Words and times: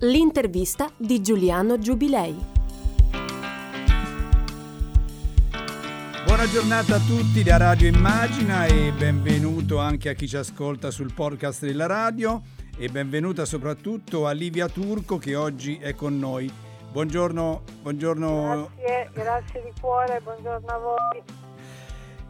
L'intervista 0.00 0.90
di 0.94 1.22
Giuliano 1.22 1.78
Giubilei. 1.78 2.36
Buona 6.26 6.46
giornata 6.50 6.96
a 6.96 6.98
tutti 6.98 7.42
da 7.42 7.56
Radio 7.56 7.88
Immagina 7.88 8.66
e 8.66 8.92
benvenuto 8.92 9.78
anche 9.78 10.10
a 10.10 10.12
chi 10.12 10.28
ci 10.28 10.36
ascolta 10.36 10.90
sul 10.90 11.14
podcast 11.14 11.64
della 11.64 11.86
radio 11.86 12.42
e 12.76 12.90
benvenuta 12.90 13.46
soprattutto 13.46 14.26
a 14.26 14.32
Livia 14.32 14.68
Turco 14.68 15.16
che 15.16 15.34
oggi 15.34 15.78
è 15.78 15.94
con 15.94 16.18
noi. 16.18 16.52
Buongiorno, 16.92 17.62
buongiorno. 17.80 18.70
Grazie, 18.76 19.10
grazie 19.14 19.62
di 19.62 19.72
cuore, 19.80 20.20
buongiorno 20.22 20.66
a 20.66 20.78
voi. 20.78 21.45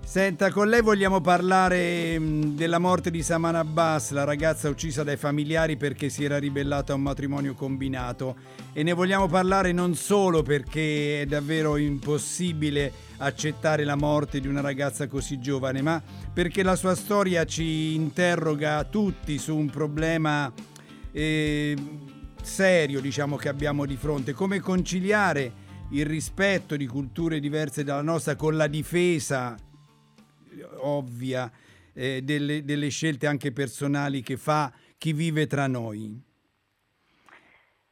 Senta, 0.06 0.52
con 0.52 0.68
lei 0.68 0.82
vogliamo 0.82 1.20
parlare 1.20 2.16
della 2.20 2.78
morte 2.78 3.10
di 3.10 3.24
Saman 3.24 3.56
Abbas, 3.56 4.12
la 4.12 4.22
ragazza 4.22 4.68
uccisa 4.68 5.02
dai 5.02 5.16
familiari 5.16 5.76
perché 5.76 6.10
si 6.10 6.22
era 6.22 6.38
ribellata 6.38 6.92
a 6.92 6.94
un 6.94 7.02
matrimonio 7.02 7.54
combinato. 7.54 8.36
E 8.72 8.84
ne 8.84 8.92
vogliamo 8.92 9.26
parlare 9.26 9.72
non 9.72 9.96
solo 9.96 10.42
perché 10.42 11.22
è 11.22 11.26
davvero 11.26 11.76
impossibile 11.76 12.92
accettare 13.16 13.82
la 13.82 13.96
morte 13.96 14.38
di 14.38 14.46
una 14.46 14.60
ragazza 14.60 15.08
così 15.08 15.40
giovane, 15.40 15.82
ma 15.82 16.00
perché 16.32 16.62
la 16.62 16.76
sua 16.76 16.94
storia 16.94 17.44
ci 17.44 17.94
interroga 17.94 18.84
tutti 18.84 19.36
su 19.38 19.56
un 19.56 19.68
problema 19.68 20.50
eh, 21.10 21.76
serio, 22.40 23.00
diciamo, 23.00 23.34
che 23.34 23.48
abbiamo 23.48 23.84
di 23.84 23.96
fronte. 23.96 24.32
Come 24.32 24.60
conciliare 24.60 25.64
il 25.90 26.06
rispetto 26.06 26.76
di 26.76 26.86
culture 26.86 27.40
diverse 27.40 27.84
dalla 27.84 28.02
nostra 28.02 28.34
con 28.36 28.56
la 28.56 28.66
difesa 28.66 29.56
ovvia 30.78 31.50
eh, 31.94 32.22
delle, 32.22 32.64
delle, 32.64 32.88
scelte 32.88 33.26
anche 33.26 33.52
personali 33.52 34.22
che 34.22 34.36
fa 34.36 34.72
chi 34.98 35.12
vive 35.12 35.46
tra 35.46 35.66
noi? 35.66 36.20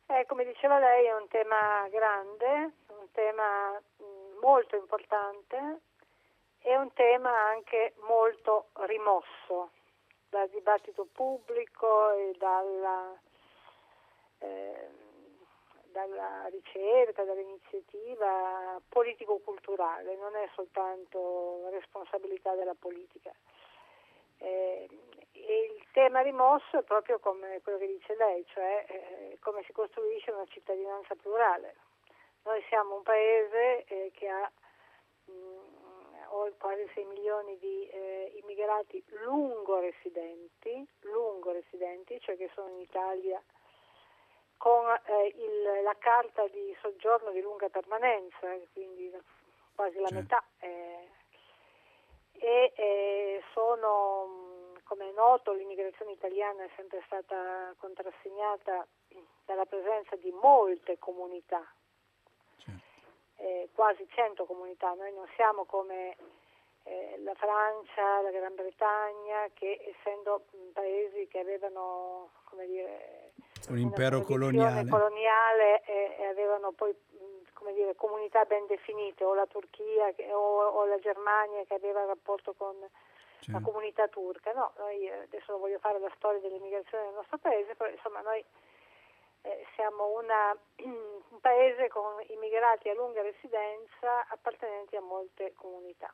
Eh, 0.06 0.24
come 0.26 0.44
diceva 0.44 0.78
lei 0.78 1.06
è 1.06 1.14
un 1.14 1.26
tema 1.28 1.88
grande, 1.90 2.72
un 2.88 3.06
tema 3.12 3.80
molto 4.40 4.76
importante 4.76 5.80
e 6.60 6.76
un 6.76 6.92
tema 6.92 7.30
anche 7.50 7.94
molto 8.06 8.68
rimosso 8.86 9.70
dal 10.28 10.48
dibattito 10.50 11.06
pubblico 11.12 12.12
e 12.12 12.34
dalla, 12.38 13.18
eh, 14.38 14.88
dalla 15.94 16.46
ricerca, 16.50 17.22
dall'iniziativa 17.22 18.80
politico-culturale, 18.88 20.16
non 20.16 20.34
è 20.34 20.48
soltanto 20.54 21.68
responsabilità 21.70 22.52
della 22.56 22.74
politica. 22.76 23.32
Eh, 24.38 24.88
il 25.30 25.86
tema 25.92 26.20
rimosso 26.20 26.78
è 26.78 26.82
proprio 26.82 27.20
come 27.20 27.60
quello 27.62 27.78
che 27.78 27.86
dice 27.86 28.16
lei, 28.16 28.44
cioè 28.46 28.84
eh, 28.88 29.38
come 29.40 29.62
si 29.62 29.72
costruisce 29.72 30.32
una 30.32 30.46
cittadinanza 30.46 31.14
plurale. 31.14 31.76
Noi 32.42 32.60
siamo 32.68 32.96
un 32.96 33.02
paese 33.02 33.84
eh, 33.84 34.10
che 34.14 34.28
ha 34.28 34.50
mh, 35.26 36.54
quasi 36.58 36.90
6 36.92 37.04
milioni 37.04 37.56
di 37.58 37.88
eh, 37.88 38.32
immigrati 38.42 39.02
lungo 39.22 39.78
residenti, 39.78 40.84
lungo 41.02 41.52
residenti, 41.52 42.18
cioè 42.20 42.36
che 42.36 42.50
sono 42.52 42.68
in 42.70 42.80
Italia 42.80 43.40
con 44.56 44.84
eh, 45.04 45.34
il, 45.36 45.82
la 45.82 45.96
carta 45.98 46.46
di 46.48 46.76
soggiorno 46.80 47.30
di 47.30 47.40
lunga 47.40 47.68
permanenza, 47.68 48.48
quindi 48.72 49.12
quasi 49.74 49.98
la 50.00 50.08
certo. 50.08 50.22
metà. 50.22 50.44
Eh, 50.60 51.08
e 52.32 52.72
eh, 52.74 53.42
sono, 53.52 54.72
come 54.84 55.08
è 55.08 55.12
noto, 55.12 55.52
l'immigrazione 55.52 56.12
italiana 56.12 56.64
è 56.64 56.70
sempre 56.76 57.02
stata 57.06 57.74
contrassegnata 57.78 58.86
dalla 59.44 59.64
presenza 59.66 60.16
di 60.16 60.30
molte 60.30 60.98
comunità, 60.98 61.64
certo. 62.58 62.82
eh, 63.36 63.68
quasi 63.74 64.06
100 64.08 64.44
comunità. 64.44 64.92
Noi 64.94 65.12
non 65.12 65.26
siamo 65.36 65.64
come 65.64 66.16
eh, 66.84 67.18
la 67.22 67.34
Francia, 67.34 68.20
la 68.20 68.30
Gran 68.30 68.54
Bretagna, 68.54 69.48
che 69.54 69.94
essendo 69.96 70.44
paesi 70.72 71.26
che 71.28 71.38
avevano, 71.38 72.30
come 72.44 72.66
dire, 72.66 73.32
un 73.68 73.78
impero 73.78 74.20
coloniale, 74.22 74.88
coloniale 74.88 75.82
e, 75.84 76.16
e, 76.18 76.26
avevano 76.26 76.72
poi 76.72 76.94
come 77.52 77.72
dire, 77.72 77.94
comunità 77.94 78.44
ben 78.44 78.66
definite, 78.66 79.24
o 79.24 79.34
la 79.34 79.46
Turchia 79.46 80.12
che, 80.14 80.30
o, 80.32 80.68
o, 80.68 80.84
la 80.84 80.98
Germania 80.98 81.64
che 81.66 81.74
aveva 81.74 82.04
rapporto 82.04 82.52
con 82.52 82.74
certo. 83.40 83.52
la 83.52 83.60
comunità 83.64 84.06
turca. 84.08 84.52
No, 84.52 84.72
noi 84.76 85.08
eh, 85.08 85.24
adesso 85.24 85.52
non 85.52 85.60
voglio 85.60 85.78
fare 85.78 85.98
la 85.98 86.12
storia 86.16 86.40
dell'immigrazione 86.40 87.04
del 87.04 87.14
nostro 87.14 87.38
paese, 87.38 87.74
però 87.74 87.90
insomma 87.90 88.20
noi 88.20 88.44
eh, 89.42 89.64
siamo 89.74 90.12
una, 90.18 90.52
un 90.84 91.40
paese 91.40 91.88
con 91.88 92.20
immigrati 92.28 92.90
a 92.90 92.94
lunga 92.94 93.22
residenza 93.22 94.28
appartenenti 94.28 94.96
a 94.96 95.00
molte 95.00 95.52
comunità. 95.54 96.12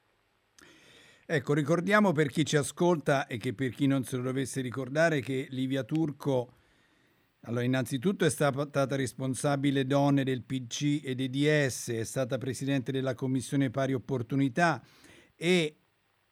Ecco, 1.27 1.55
ricordiamo 1.55 2.13
per 2.13 2.29
chi 2.29 2.45
ci 2.45 2.57
ascolta 2.57 3.27
e 3.27 3.39
che 3.39 3.55
per 3.55 3.71
chi 3.71 3.87
non 3.87 4.03
se 4.03 4.17
lo 4.17 4.23
dovesse 4.23 4.61
ricordare 4.61 5.21
che 5.21 5.47
Livia 5.51 5.85
Turco 5.85 6.60
allora, 7.43 7.65
innanzitutto 7.65 8.27
è 8.27 8.31
stata 8.31 8.97
responsabile 8.97 9.87
donne 9.87 10.25
del 10.25 10.43
PC 10.43 11.01
e 11.03 11.15
dei 11.15 11.31
DS, 11.31 11.91
è 11.91 12.05
stata 12.05 12.37
presidente 12.37 12.93
della 12.93 13.15
Commissione 13.15 13.71
Pari 13.71 13.95
Opportunità 13.95 14.83
e 15.35 15.77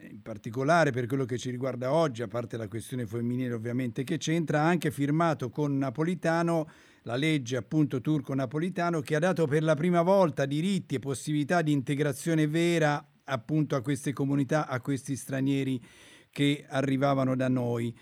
in 0.00 0.22
particolare 0.22 0.92
per 0.92 1.06
quello 1.06 1.24
che 1.24 1.38
ci 1.38 1.50
riguarda 1.50 1.92
oggi, 1.92 2.22
a 2.22 2.28
parte 2.28 2.56
la 2.56 2.68
questione 2.68 3.06
femminile 3.06 3.54
ovviamente 3.54 4.04
che 4.04 4.18
c'entra, 4.18 4.60
ha 4.60 4.68
anche 4.68 4.90
firmato 4.90 5.48
con 5.48 5.78
Napolitano 5.78 6.68
la 7.02 7.16
legge 7.16 7.56
appunto 7.56 8.02
turco-napolitano 8.02 9.00
che 9.00 9.16
ha 9.16 9.18
dato 9.18 9.46
per 9.46 9.62
la 9.62 9.74
prima 9.74 10.02
volta 10.02 10.44
diritti 10.44 10.96
e 10.96 10.98
possibilità 10.98 11.62
di 11.62 11.72
integrazione 11.72 12.46
vera 12.46 13.04
appunto 13.24 13.76
a 13.76 13.80
queste 13.80 14.12
comunità, 14.12 14.66
a 14.68 14.80
questi 14.80 15.16
stranieri 15.16 15.82
che 16.30 16.66
arrivavano 16.68 17.34
da 17.34 17.48
noi. 17.48 17.96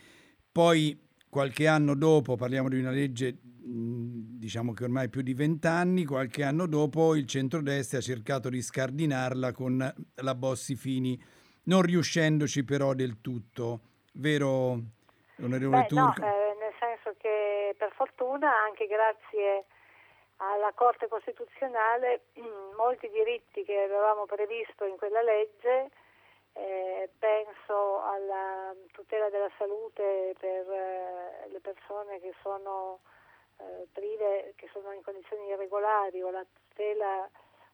Poi 0.50 0.98
Qualche 1.36 1.66
anno 1.66 1.94
dopo, 1.94 2.34
parliamo 2.34 2.70
di 2.70 2.78
una 2.78 2.88
legge 2.88 3.36
diciamo 3.42 4.72
che 4.72 4.84
ormai 4.84 5.10
più 5.10 5.20
di 5.20 5.34
vent'anni, 5.34 6.06
qualche 6.06 6.42
anno 6.42 6.64
dopo 6.64 7.14
il 7.14 7.26
centrodestra 7.26 7.98
ha 7.98 8.00
cercato 8.00 8.48
di 8.48 8.62
scardinarla 8.62 9.52
con 9.52 9.76
la 10.14 10.34
Bossi 10.34 10.76
Fini, 10.76 11.22
non 11.64 11.82
riuscendoci 11.82 12.64
però 12.64 12.94
del 12.94 13.20
tutto, 13.20 13.80
vero 14.14 14.80
onorevole 15.42 15.82
Beh, 15.82 15.86
Turco? 15.88 16.20
No, 16.22 16.26
eh, 16.26 16.56
nel 16.58 16.72
senso 16.80 17.14
che 17.18 17.74
per 17.76 17.92
fortuna 17.92 18.50
anche 18.64 18.86
grazie 18.86 19.66
alla 20.36 20.72
Corte 20.74 21.06
Costituzionale 21.06 22.32
molti 22.80 23.10
diritti 23.12 23.62
che 23.62 23.76
avevamo 23.76 24.24
previsto 24.24 24.86
in 24.86 24.96
quella 24.96 25.20
legge 25.20 25.90
eh, 26.56 27.10
penso 27.18 28.00
alla 28.00 28.74
tutela 28.92 29.28
della 29.28 29.50
salute 29.58 30.34
per 30.38 30.70
eh, 30.70 31.48
le 31.48 31.60
persone 31.60 32.18
che 32.20 32.34
sono 32.42 33.00
eh, 33.58 33.86
prive, 33.92 34.54
che 34.56 34.68
sono 34.72 34.92
in 34.92 35.02
condizioni 35.02 35.48
irregolari 35.48 36.22
o 36.22 36.30
la 36.30 36.44
tutela 36.68 37.28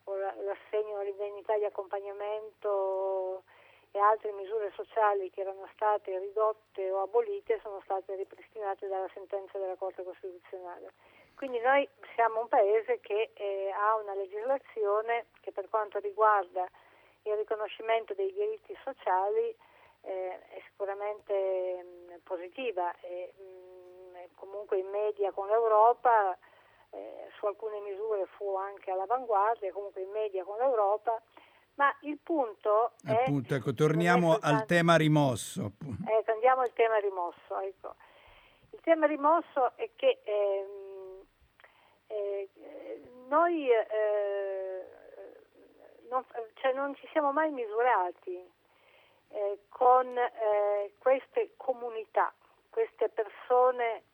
o 0.04 0.16
la, 0.16 0.34
l'assegno 0.42 0.98
all'indennità 0.98 1.56
di 1.56 1.64
accompagnamento 1.64 3.44
e 3.92 3.98
altre 4.00 4.32
misure 4.32 4.72
sociali 4.74 5.30
che 5.30 5.42
erano 5.42 5.68
state 5.74 6.18
ridotte 6.18 6.90
o 6.90 7.02
abolite 7.02 7.60
sono 7.62 7.80
state 7.84 8.16
ripristinate 8.16 8.88
dalla 8.88 9.08
sentenza 9.12 9.58
della 9.58 9.76
Corte 9.76 10.02
Costituzionale. 10.02 10.92
Quindi 11.36 11.60
noi 11.60 11.88
siamo 12.14 12.40
un 12.40 12.48
paese 12.48 13.00
che 13.00 13.30
eh, 13.34 13.70
ha 13.70 13.94
una 13.96 14.14
legislazione 14.14 15.26
che 15.40 15.52
per 15.52 15.68
quanto 15.68 15.98
riguarda 15.98 16.68
il 17.24 17.36
riconoscimento 17.36 18.14
dei 18.14 18.32
diritti 18.32 18.76
sociali 18.82 19.54
eh, 20.02 20.38
è 20.48 20.62
sicuramente 20.68 21.82
mh, 21.82 22.20
positiva 22.24 22.92
e 23.00 23.32
mh, 23.36 24.34
comunque 24.34 24.78
in 24.78 24.88
media 24.88 25.32
con 25.32 25.46
l'Europa 25.46 26.36
eh, 26.90 27.28
su 27.38 27.46
alcune 27.46 27.80
misure 27.80 28.26
fu 28.36 28.56
anche 28.56 28.90
all'avanguardia, 28.90 29.72
comunque 29.72 30.02
in 30.02 30.10
media 30.10 30.44
con 30.44 30.58
l'Europa, 30.58 31.20
ma 31.74 31.94
il 32.02 32.18
punto 32.22 32.92
è... 33.04 33.12
Appunto, 33.12 33.54
ecco, 33.54 33.72
torniamo 33.72 34.38
al 34.40 34.66
tema 34.66 34.96
rimosso. 34.96 35.72
Ecco, 36.06 36.32
andiamo 36.32 36.60
al 36.60 36.72
tema 36.74 36.98
rimosso. 36.98 37.58
Ecco. 37.60 37.94
Il 38.70 38.80
tema 38.82 39.06
rimosso 39.06 39.76
è 39.76 39.90
che 39.96 40.20
ehm, 40.22 41.24
eh, 42.08 42.48
noi 43.28 43.70
eh, 43.70 44.51
non, 46.12 46.24
cioè 46.54 46.72
non 46.72 46.94
ci 46.96 47.08
siamo 47.10 47.32
mai 47.32 47.50
misurati 47.50 48.36
eh, 49.28 49.58
con 49.70 50.06
eh, 50.16 50.92
queste 50.98 51.54
comunità, 51.56 52.32
queste 52.70 53.08
persone 53.08 54.04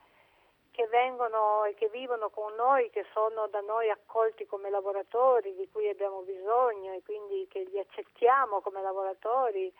che 0.70 0.86
vengono 0.86 1.64
e 1.64 1.74
che 1.74 1.88
vivono 1.88 2.30
con 2.30 2.54
noi, 2.54 2.88
che 2.90 3.04
sono 3.12 3.48
da 3.48 3.60
noi 3.60 3.90
accolti 3.90 4.46
come 4.46 4.70
lavoratori 4.70 5.56
di 5.56 5.68
cui 5.72 5.88
abbiamo 5.88 6.20
bisogno 6.20 6.92
e 6.92 7.02
quindi 7.02 7.48
che 7.48 7.64
li 7.64 7.80
accettiamo 7.80 8.60
come 8.60 8.80
lavoratori. 8.80 9.74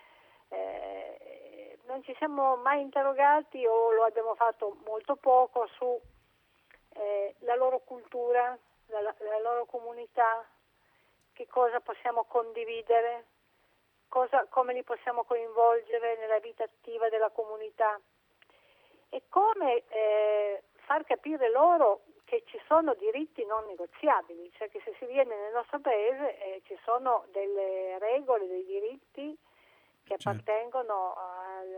Eh, 0.48 1.78
non 1.86 2.02
ci 2.02 2.14
siamo 2.16 2.56
mai 2.56 2.80
interrogati 2.80 3.64
o 3.64 3.92
lo 3.92 4.02
abbiamo 4.04 4.34
fatto 4.34 4.76
molto 4.84 5.14
poco 5.14 5.68
su 5.76 6.00
eh, 6.94 7.36
loro 7.56 7.78
cultura, 7.78 8.58
la, 8.86 9.00
la, 9.00 9.38
loro 9.40 9.66
comunità, 9.66 10.44
che 11.38 11.46
cosa 11.46 11.78
possiamo 11.78 12.24
condividere, 12.24 13.26
cosa, 14.08 14.46
come 14.46 14.72
li 14.72 14.82
possiamo 14.82 15.22
coinvolgere 15.22 16.16
nella 16.16 16.40
vita 16.40 16.64
attiva 16.64 17.08
della 17.08 17.30
comunità 17.30 17.96
e 19.08 19.22
come 19.28 19.84
eh, 19.86 20.64
far 20.86 21.04
capire 21.04 21.48
loro 21.48 22.02
che 22.24 22.42
ci 22.46 22.60
sono 22.66 22.92
diritti 22.94 23.44
non 23.44 23.64
negoziabili, 23.66 24.50
cioè 24.54 24.68
che 24.68 24.80
se 24.84 24.96
si 24.98 25.06
viene 25.06 25.36
nel 25.36 25.52
nostro 25.52 25.78
paese 25.78 26.38
eh, 26.40 26.62
ci 26.64 26.76
sono 26.82 27.24
delle 27.30 28.00
regole, 28.00 28.48
dei 28.48 28.64
diritti 28.64 29.38
che 30.02 30.18
certo. 30.18 30.30
appartengono 30.30 31.14
al, 31.14 31.68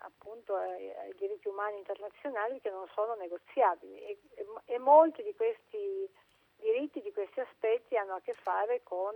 appunto 0.00 0.54
ai, 0.54 0.90
ai, 0.96 1.14
diritti 1.18 1.46
umani 1.46 1.76
internazionali 1.76 2.58
che 2.62 2.70
non 2.70 2.88
sono 2.94 3.14
negoziabili 3.16 4.00
e, 4.00 4.18
e, 4.36 4.46
e, 4.64 4.78
molti 4.78 5.22
di 5.22 5.34
questi 5.34 6.08
diritti, 6.60 7.02
di 7.02 7.12
questi 7.12 7.40
aspetti 7.40 7.96
hanno 7.96 8.14
a 8.14 8.20
che 8.20 8.34
fare 8.34 8.82
con 8.82 9.14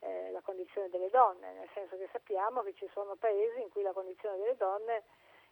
eh, 0.00 0.30
la 0.30 0.40
condizione 0.42 0.88
delle 0.90 1.10
donne, 1.10 1.52
nel 1.52 1.68
senso 1.72 1.96
che 1.96 2.08
sappiamo 2.12 2.62
che 2.62 2.74
ci 2.74 2.88
sono 2.92 3.16
paesi 3.16 3.60
in 3.60 3.70
cui 3.70 3.82
la 3.82 3.92
condizione 3.92 4.36
delle 4.36 4.56
donne 4.56 5.04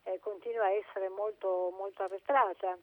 eh, 0.03 0.19
continua 0.19 0.65
a 0.65 0.73
essere 0.73 1.09
molto, 1.09 1.71
molto 1.77 2.03
arretrata. 2.03 2.77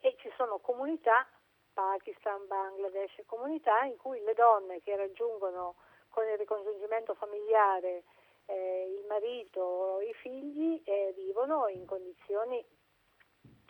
E 0.00 0.16
ci 0.18 0.32
sono 0.36 0.58
comunità, 0.58 1.26
Pakistan, 1.72 2.46
Bangladesh, 2.46 3.22
comunità 3.26 3.84
in 3.84 3.96
cui 3.96 4.20
le 4.20 4.34
donne 4.34 4.80
che 4.82 4.96
raggiungono 4.96 5.76
con 6.08 6.26
il 6.26 6.36
ricongiungimento 6.36 7.14
familiare 7.14 8.02
eh, 8.46 8.96
il 8.98 9.06
marito 9.06 9.60
o 9.60 10.00
i 10.02 10.12
figli 10.14 10.80
eh, 10.84 11.12
vivono 11.16 11.68
in 11.68 11.86
condizioni 11.86 12.64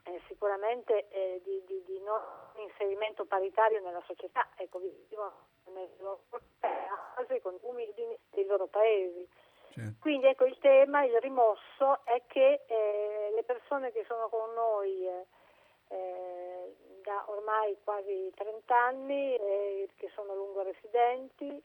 eh, 0.04 0.20
sicuramente 0.26 1.08
eh, 1.08 1.40
di, 1.44 1.62
di, 1.66 1.82
di, 1.84 2.00
non 2.00 2.20
inserimento 2.56 3.24
paritario 3.24 3.80
nella 3.80 4.02
società, 4.06 4.48
ecco, 4.56 4.78
vivono 4.78 5.48
nelle 5.66 5.94
loro 5.98 6.22
case 6.60 7.40
con 7.40 7.56
umili 7.62 7.92
dei 8.30 8.46
loro 8.46 8.66
paesi. 8.66 9.28
Certo. 9.70 9.96
Quindi 10.00 10.26
ecco 10.26 10.44
il 10.44 10.58
tema, 10.58 11.04
il 11.04 11.18
rimosso 11.20 12.04
è 12.04 12.22
che 12.26 12.64
eh, 12.66 13.30
le 13.34 13.42
persone 13.42 13.90
che 13.92 14.04
sono 14.06 14.28
con 14.28 14.52
noi 14.52 15.06
eh, 15.06 16.76
da 17.02 17.24
ormai 17.28 17.76
quasi 17.82 18.30
30 18.34 18.76
anni, 18.76 19.36
che 19.96 20.10
sono 20.14 20.34
lungo 20.34 20.62
residenti, 20.62 21.62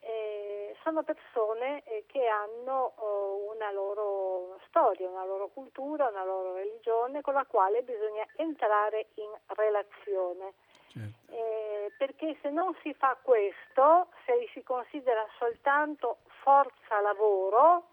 eh, 0.00 0.74
sono 0.82 1.02
persone 1.02 1.82
eh, 1.84 2.04
che 2.06 2.26
hanno 2.26 2.92
oh, 2.96 3.52
una 3.52 3.70
loro 3.70 4.29
storia, 4.70 5.08
una 5.08 5.24
loro 5.24 5.48
cultura, 5.48 6.08
una 6.08 6.24
loro 6.24 6.54
religione 6.54 7.20
con 7.20 7.34
la 7.34 7.44
quale 7.44 7.82
bisogna 7.82 8.26
entrare 8.36 9.08
in 9.14 9.30
relazione. 9.48 10.54
Certo. 10.86 11.32
Eh, 11.32 11.92
perché 11.98 12.36
se 12.40 12.50
non 12.50 12.74
si 12.82 12.92
fa 12.94 13.16
questo, 13.20 14.08
se 14.24 14.48
si 14.52 14.62
considera 14.62 15.24
soltanto 15.38 16.18
forza 16.42 17.00
lavoro, 17.00 17.84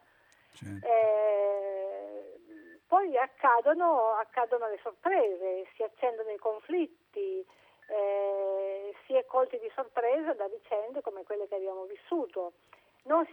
certo. 0.53 0.87
Eh, 0.87 2.39
poi 2.87 3.17
accadono, 3.17 4.13
accadono 4.13 4.67
le 4.69 4.79
sorprese, 4.81 5.67
si 5.75 5.83
accendono 5.83 6.31
i 6.31 6.37
conflitti, 6.37 7.45
eh, 7.89 8.95
si 9.05 9.13
è 9.13 9.25
colti 9.25 9.59
di 9.59 9.69
sorpresa 9.75 10.33
da 10.33 10.47
vicende 10.47 11.01
come 11.01 11.23
quelle 11.23 11.47
che 11.47 11.55
abbiamo 11.55 11.83
vissuto. 11.83 12.53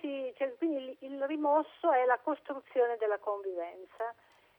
Si, 0.00 0.32
cioè, 0.36 0.54
quindi 0.56 0.76
il, 0.76 1.12
il 1.12 1.26
rimosso 1.26 1.90
è 1.90 2.04
la 2.04 2.18
costruzione 2.18 2.96
della 2.96 3.18
convivenza 3.18 4.14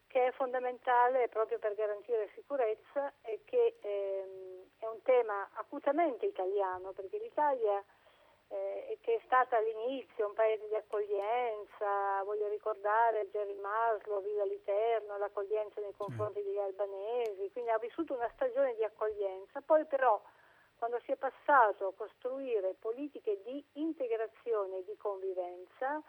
che 0.08 0.28
è 0.28 0.32
fondamentale 0.32 1.28
proprio 1.30 1.60
per 1.60 1.76
garantire 1.76 2.30
sicurezza 2.36 3.12
e 3.22 3.42
che 3.46 3.78
ehm, 3.82 4.64
è 4.80 4.86
un 4.88 5.02
tema 5.04 5.50
acutamente 5.56 6.26
italiano 6.26 6.92
perché 6.92 7.18
l'Italia 7.18 7.84
eh, 8.48 8.98
che 9.02 9.16
è 9.16 9.22
stata 9.26 9.58
all'inizio 9.58 10.28
un 10.28 10.34
paese 10.34 10.68
di 10.68 10.76
accoglienza, 10.76 12.24
voglio 12.24 12.48
ricordare 12.48 13.30
Jerry 13.30 13.60
Maslow, 13.60 14.22
Viva 14.22 14.46
l'Eterno, 14.46 15.18
l'accoglienza 15.18 15.82
nei 15.82 15.94
confronti 15.98 16.44
degli 16.44 16.60
albanesi, 16.60 17.50
quindi 17.52 17.72
ha 17.72 17.78
vissuto 17.78 18.14
una 18.14 18.30
stagione 18.36 18.76
di 18.76 18.84
accoglienza, 18.84 19.62
poi 19.62 19.86
però 19.86 20.22
quando 20.86 21.04
si 21.04 21.14
è 21.14 21.16
passato 21.16 21.88
a 21.88 21.94
costruire 21.96 22.76
politiche 22.78 23.42
di 23.44 23.64
integrazione 23.74 24.78
e 24.78 24.84
di 24.86 24.96
convivenza, 24.98 26.00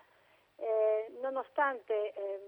eh, 0.57 1.13
nonostante 1.23 2.13
eh, 2.13 2.41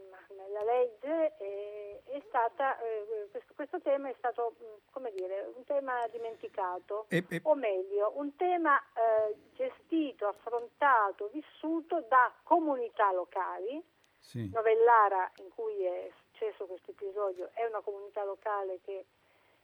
la 0.53 0.63
legge 0.63 1.37
eh, 1.39 2.03
è 2.05 2.23
stata, 2.29 2.79
eh, 2.81 3.29
questo, 3.31 3.55
questo, 3.55 3.81
tema 3.81 4.11
è 4.11 4.15
stato 4.19 4.57
come 4.91 5.11
dire, 5.13 5.51
un 5.57 5.65
tema 5.65 6.07
dimenticato, 6.09 7.07
e, 7.09 7.25
e... 7.31 7.41
o 7.45 7.55
meglio, 7.55 8.13
un 8.17 8.37
tema 8.37 8.79
eh, 8.79 9.35
gestito, 9.55 10.27
affrontato, 10.27 11.31
vissuto 11.33 12.05
da 12.09 12.31
comunità 12.43 13.11
locali. 13.11 13.83
Sì. 14.19 14.51
Novellara, 14.53 15.31
in 15.37 15.49
cui 15.55 15.83
è 15.83 16.11
successo 16.27 16.67
questo 16.67 16.91
episodio, 16.91 17.49
è 17.55 17.65
una 17.65 17.81
comunità 17.81 18.23
locale 18.25 18.81
che 18.83 19.07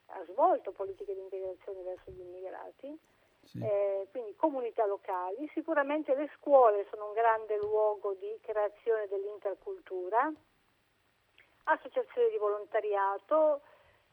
ha 0.06 0.24
svolto 0.30 0.72
politiche 0.72 1.14
di 1.14 1.20
integrazione 1.20 1.82
verso 1.82 2.10
gli 2.10 2.20
immigrati 2.20 2.98
sì. 3.46 3.58
eh, 3.58 4.08
quindi 4.10 4.34
comunità 4.36 4.86
locali. 4.86 5.48
Sicuramente 5.52 6.14
le 6.14 6.30
scuole 6.38 6.86
sono 6.90 7.08
un 7.08 7.12
grande 7.12 7.56
luogo 7.58 8.14
di 8.18 8.38
creazione 8.40 9.06
dell'intercultura, 9.08 10.32
associazioni 11.64 12.30
di 12.30 12.38
volontariato, 12.38 13.62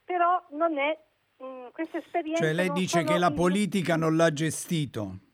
però 0.04 0.42
non 0.50 0.78
è 0.78 0.98
mh, 1.38 1.44
mm, 1.44 1.66
questa 1.72 1.98
esperienza. 1.98 2.42
Cioè 2.42 2.52
lei 2.52 2.70
dice 2.72 3.04
che 3.04 3.18
la 3.18 3.30
politica 3.30 3.96
non 3.96 4.16
l'ha 4.16 4.32
gestito. 4.32 5.30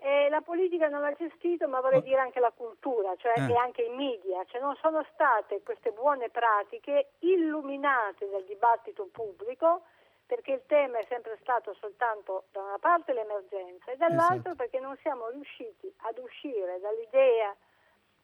Eh, 0.00 0.28
la 0.28 0.40
politica 0.42 0.88
non 0.88 1.00
l'ha 1.00 1.12
gestito, 1.12 1.66
ma 1.66 1.80
vorrei 1.80 1.98
oh. 1.98 2.02
dire 2.02 2.20
anche 2.20 2.38
la 2.40 2.52
cultura, 2.54 3.16
cioè 3.16 3.32
eh. 3.36 3.52
e 3.52 3.56
anche 3.56 3.82
i 3.82 3.90
media, 3.90 4.44
cioè 4.46 4.60
non 4.60 4.76
sono 4.76 5.04
state 5.12 5.62
queste 5.62 5.90
buone 5.90 6.28
pratiche 6.28 7.10
illuminate 7.20 8.28
dal 8.30 8.44
dibattito 8.44 9.08
pubblico 9.10 9.82
perché 10.28 10.52
il 10.52 10.62
tema 10.66 10.98
è 10.98 11.06
sempre 11.08 11.38
stato 11.40 11.74
soltanto 11.80 12.44
da 12.52 12.60
una 12.60 12.78
parte 12.78 13.14
l'emergenza 13.14 13.90
e 13.90 13.96
dall'altra 13.96 14.52
esatto. 14.52 14.54
perché 14.56 14.78
non 14.78 14.94
siamo 15.00 15.30
riusciti 15.30 15.90
ad 16.02 16.18
uscire 16.18 16.78
dall'idea 16.80 17.56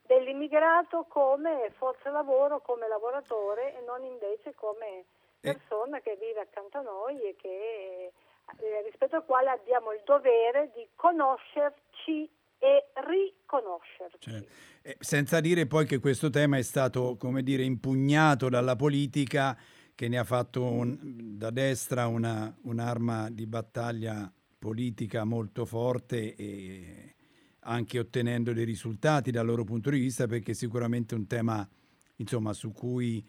dell'immigrato 0.06 1.06
come 1.08 1.70
forza 1.78 2.10
lavoro, 2.10 2.60
come 2.60 2.88
lavoratore 2.88 3.74
e 3.74 3.80
non 3.86 4.04
invece 4.04 4.54
come 4.54 5.04
persona 5.40 6.00
che 6.00 6.16
vive 6.16 6.40
accanto 6.40 6.78
a 6.78 6.82
noi 6.82 7.20
e 7.22 7.36
che, 7.36 8.12
eh, 8.58 8.82
rispetto 8.84 9.16
al 9.16 9.24
quale 9.24 9.50
abbiamo 9.50 9.92
il 9.92 10.02
dovere 10.04 10.70
di 10.74 10.86
conoscerci 10.94 12.28
e 12.58 12.90
riconoscerci. 12.94 14.30
Certo. 14.30 14.52
Eh, 14.82 14.96
senza 15.00 15.40
dire 15.40 15.66
poi 15.66 15.86
che 15.86 15.98
questo 15.98 16.30
tema 16.30 16.56
è 16.56 16.62
stato, 16.62 17.16
come 17.16 17.42
dire, 17.42 17.62
impugnato 17.62 18.48
dalla 18.48 18.76
politica 18.76 19.56
che 19.94 20.08
ne 20.08 20.18
ha 20.18 20.24
fatto 20.24 20.64
un, 20.64 20.98
da 21.36 21.50
destra 21.50 22.06
una, 22.06 22.52
un'arma 22.62 23.30
di 23.30 23.46
battaglia 23.46 24.32
politica 24.58 25.24
molto 25.24 25.66
forte 25.66 26.34
e 26.34 27.14
anche 27.60 27.98
ottenendo 27.98 28.52
dei 28.52 28.64
risultati 28.64 29.30
dal 29.30 29.46
loro 29.46 29.64
punto 29.64 29.90
di 29.90 29.98
vista 29.98 30.26
perché 30.26 30.54
sicuramente 30.54 31.14
è 31.14 31.18
un 31.18 31.26
tema 31.26 31.68
insomma, 32.16 32.52
su 32.52 32.72
cui 32.72 33.24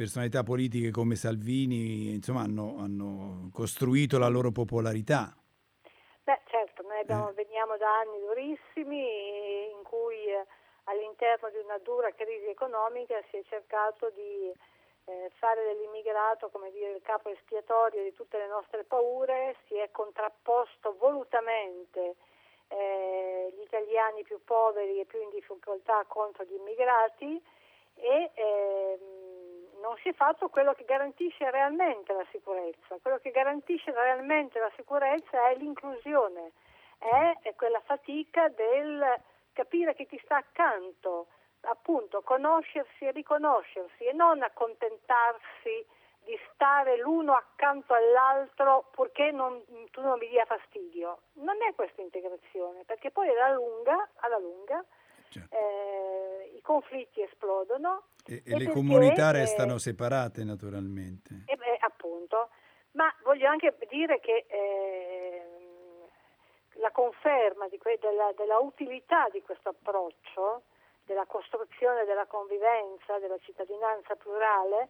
personalità 0.00 0.42
politiche 0.42 0.90
come 0.90 1.14
Salvini 1.14 2.14
insomma, 2.16 2.40
hanno, 2.40 2.78
hanno, 2.78 3.50
costruito 3.52 4.16
la 4.16 4.32
loro 4.32 4.50
popolarità. 4.50 5.36
Beh 6.24 6.40
certo, 6.48 6.80
noi 6.88 7.00
abbiamo, 7.00 7.28
eh. 7.28 7.34
veniamo 7.34 7.76
da 7.76 8.00
anni 8.00 8.16
durissimi 8.24 9.68
in 9.76 9.82
cui 9.84 10.24
eh, 10.24 10.46
all'interno 10.84 11.50
di 11.50 11.58
una 11.58 11.76
dura 11.84 12.08
crisi 12.16 12.48
economica 12.48 13.20
si 13.28 13.36
è 13.36 13.42
cercato 13.44 14.08
di 14.16 14.48
eh, 15.04 15.30
fare 15.36 15.60
dell'immigrato 15.68 16.48
come 16.48 16.70
dire, 16.70 16.96
il 16.96 17.02
capo 17.02 17.28
espiatorio 17.28 18.02
di 18.02 18.14
tutte 18.14 18.38
le 18.38 18.48
nostre 18.48 18.84
paure, 18.84 19.56
si 19.68 19.74
è 19.74 19.90
contrapposto 19.90 20.96
volutamente 20.96 22.16
eh, 22.68 23.52
gli 23.52 23.60
italiani 23.68 24.22
più 24.22 24.40
poveri 24.44 24.98
e 24.98 25.04
più 25.04 25.20
in 25.20 25.28
difficoltà 25.28 26.06
contro 26.08 26.44
gli 26.44 26.56
immigrati 26.56 27.36
e 28.00 28.30
ehm, 28.32 29.20
non 29.80 29.96
si 30.02 30.08
è 30.08 30.12
fatto 30.12 30.48
quello 30.48 30.72
che 30.74 30.84
garantisce 30.84 31.50
realmente 31.50 32.12
la 32.12 32.26
sicurezza. 32.30 32.98
Quello 33.02 33.18
che 33.18 33.30
garantisce 33.30 33.90
realmente 33.92 34.58
la 34.58 34.70
sicurezza 34.76 35.48
è 35.48 35.56
l'inclusione, 35.56 36.52
è, 36.98 37.54
quella 37.56 37.80
fatica 37.80 38.48
del 38.48 39.20
capire 39.52 39.94
che 39.94 40.06
ti 40.06 40.20
sta 40.24 40.36
accanto, 40.36 41.26
appunto 41.62 42.22
conoscersi 42.22 43.04
e 43.04 43.10
riconoscersi 43.10 44.04
e 44.04 44.12
non 44.12 44.42
accontentarsi 44.42 45.86
di 46.24 46.38
stare 46.52 46.98
l'uno 46.98 47.34
accanto 47.34 47.94
all'altro 47.94 48.88
purché 48.92 49.30
non, 49.30 49.62
tu 49.90 50.00
non 50.02 50.18
mi 50.18 50.28
dia 50.28 50.44
fastidio. 50.44 51.20
Non 51.34 51.56
è 51.62 51.74
questa 51.74 52.02
integrazione, 52.02 52.84
perché 52.84 53.10
poi 53.10 53.28
alla 53.28 53.52
lunga, 53.52 54.08
alla 54.16 54.38
lunga 54.38 54.84
certo. 55.30 55.56
eh, 55.56 56.52
i 56.54 56.60
conflitti 56.60 57.22
esplodono. 57.22 58.04
E, 58.26 58.42
e, 58.44 58.54
e 58.54 58.58
le 58.58 58.70
comunità 58.70 59.30
restano 59.30 59.76
eh, 59.76 59.78
separate 59.78 60.44
naturalmente. 60.44 61.44
E, 61.46 61.56
beh, 61.56 61.78
appunto, 61.80 62.50
Ma 62.92 63.12
voglio 63.22 63.48
anche 63.48 63.76
dire 63.88 64.18
che 64.18 64.46
eh, 64.48 65.42
la 66.74 66.90
conferma 66.90 67.68
que- 67.78 67.98
della, 68.00 68.32
della 68.36 68.58
utilità 68.58 69.28
di 69.30 69.42
questo 69.42 69.70
approccio, 69.70 70.62
della 71.04 71.26
costruzione 71.26 72.04
della 72.04 72.26
convivenza, 72.26 73.18
della 73.18 73.38
cittadinanza 73.38 74.16
plurale, 74.16 74.88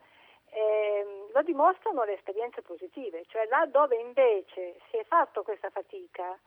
eh, 0.50 1.28
lo 1.32 1.42
dimostrano 1.42 2.04
le 2.04 2.14
esperienze 2.14 2.62
positive, 2.62 3.24
cioè 3.28 3.46
là 3.46 3.66
dove 3.66 3.96
invece 3.96 4.80
si 4.90 4.96
è 4.96 5.04
fatto 5.04 5.42
questa 5.42 5.70
fatica 5.70 6.38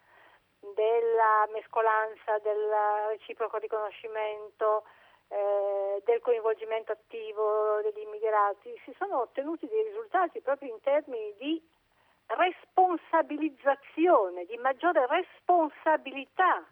della 0.74 1.46
mescolanza, 1.52 2.40
del 2.40 2.72
reciproco 3.10 3.58
riconoscimento, 3.58 4.86
eh, 5.28 6.02
del 6.06 6.22
coinvolgimento 6.22 6.94
attivo 6.94 7.82
degli 7.82 8.00
immigrati, 8.00 8.80
si 8.86 8.96
sono 8.98 9.20
ottenuti 9.22 9.68
dei 9.68 9.84
risultati 9.84 10.40
proprio 10.42 10.72
in 10.72 10.80
termini 10.82 11.36
di 11.38 11.62
responsabilizzazione, 12.28 14.46
di 14.46 14.56
maggiore 14.58 15.06
responsabilità 15.08 16.66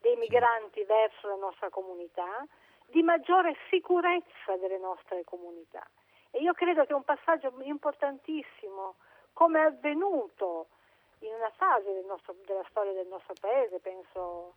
dei 0.00 0.16
migranti 0.16 0.82
verso 0.84 1.28
la 1.28 1.36
nostra 1.36 1.68
comunità, 1.68 2.46
di 2.86 3.02
maggiore 3.02 3.54
sicurezza 3.68 4.56
delle 4.58 4.78
nostre 4.78 5.22
comunità. 5.24 5.86
E 6.30 6.40
io 6.40 6.54
credo 6.54 6.86
che 6.86 6.94
un 6.94 7.04
passaggio 7.04 7.52
importantissimo, 7.60 8.94
come 9.32 9.60
è 9.60 9.64
avvenuto 9.64 10.68
in 11.20 11.34
una 11.34 11.50
fase 11.56 11.92
del 11.92 12.04
nostro, 12.04 12.34
della 12.44 12.64
storia 12.70 12.92
del 12.92 13.06
nostro 13.06 13.34
paese, 13.40 13.78
penso 13.80 14.54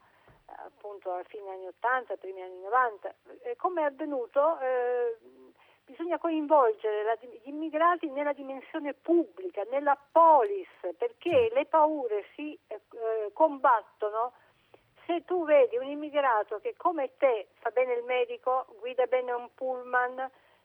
eh, 0.48 0.54
appunto 0.66 1.12
alla 1.12 1.24
fine 1.24 1.50
anni 1.50 1.68
80, 1.68 2.18
primi 2.18 2.42
anni 2.42 2.62
90, 2.62 3.16
eh, 3.44 3.56
come 3.56 3.82
è 3.82 3.86
avvenuto 3.86 4.60
eh, 4.60 5.18
bisogna 5.86 6.18
coinvolgere 6.18 7.04
la, 7.04 7.18
gli 7.20 7.50
immigrati 7.50 8.10
nella 8.10 8.34
dimensione 8.34 8.94
pubblica, 8.94 9.64
nella 9.70 9.98
polis, 10.12 10.68
perché 10.98 11.50
le 11.54 11.66
paure 11.66 12.26
si 12.36 12.58
eh, 12.68 12.76
eh, 12.76 13.32
combattono. 13.34 14.34
Se 15.06 15.26
tu 15.26 15.44
vedi 15.44 15.76
un 15.78 15.88
immigrato 15.88 16.60
che 16.60 16.76
come 16.78 17.12
te 17.18 17.48
fa 17.60 17.72
bene 17.72 17.94
il 17.94 18.04
medico, 18.06 18.66
guida 18.80 19.06
bene 19.06 19.34
un 19.34 19.50
pullman, 19.54 20.18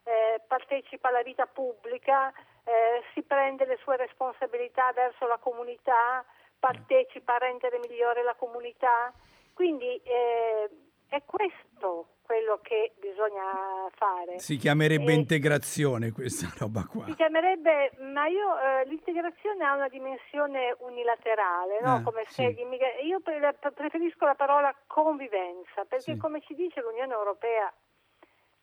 eh, 0.03 0.41
partecipa 0.47 1.09
alla 1.09 1.23
vita 1.23 1.45
pubblica, 1.45 2.31
eh, 2.63 3.03
si 3.13 3.21
prende 3.23 3.65
le 3.65 3.77
sue 3.83 3.97
responsabilità 3.97 4.91
verso 4.93 5.27
la 5.27 5.37
comunità, 5.37 6.23
partecipa 6.59 7.35
a 7.35 7.39
rendere 7.39 7.79
migliore 7.79 8.23
la 8.23 8.35
comunità. 8.35 9.13
Quindi 9.53 10.01
eh, 10.03 10.69
è 11.09 11.23
questo 11.25 12.07
quello 12.29 12.59
che 12.61 12.93
bisogna 12.99 13.89
fare. 13.95 14.37
Si 14.37 14.57
chiamerebbe 14.57 15.11
e, 15.11 15.15
integrazione 15.15 16.11
questa 16.11 16.45
roba 16.61 16.85
qua. 16.85 17.05
Si 17.05 17.15
chiamerebbe, 17.15 17.93
ma 18.13 18.27
io 18.27 18.53
eh, 18.59 18.85
l'integrazione 18.85 19.65
ha 19.65 19.73
una 19.73 19.89
dimensione 19.89 20.75
unilaterale, 20.77 21.79
no? 21.81 21.95
ah, 21.95 22.01
come 22.03 22.25
se 22.27 22.53
sì. 22.53 22.61
immigra- 22.61 22.99
io 23.01 23.19
pre- 23.21 23.57
preferisco 23.73 24.25
la 24.25 24.35
parola 24.35 24.71
convivenza, 24.85 25.85
perché 25.85 26.13
sì. 26.13 26.17
come 26.17 26.41
ci 26.41 26.53
dice 26.53 26.81
l'Unione 26.81 27.13
Europea 27.13 27.73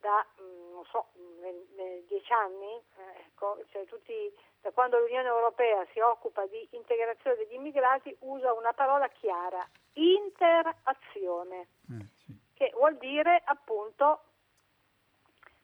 da, 0.06 0.26
mm, 0.40 0.70
non 0.72 0.84
so, 0.84 1.06
dieci 2.06 2.32
anni, 2.32 2.80
eh, 2.96 3.20
ecco, 3.26 3.58
cioè 3.70 3.84
tutti, 3.86 4.32
da 4.60 4.70
quando 4.70 4.98
l'Unione 4.98 5.28
Europea 5.28 5.84
si 5.92 6.00
occupa 6.00 6.46
di 6.46 6.68
integrazione 6.72 7.36
degli 7.36 7.54
immigrati, 7.54 8.16
usa 8.20 8.52
una 8.52 8.72
parola 8.72 9.08
chiara, 9.08 9.68
interazione. 9.94 11.68
Eh, 11.90 12.06
sì 12.24 12.44
che 12.56 12.72
vuol 12.74 12.96
dire 12.96 13.42
appunto 13.44 14.22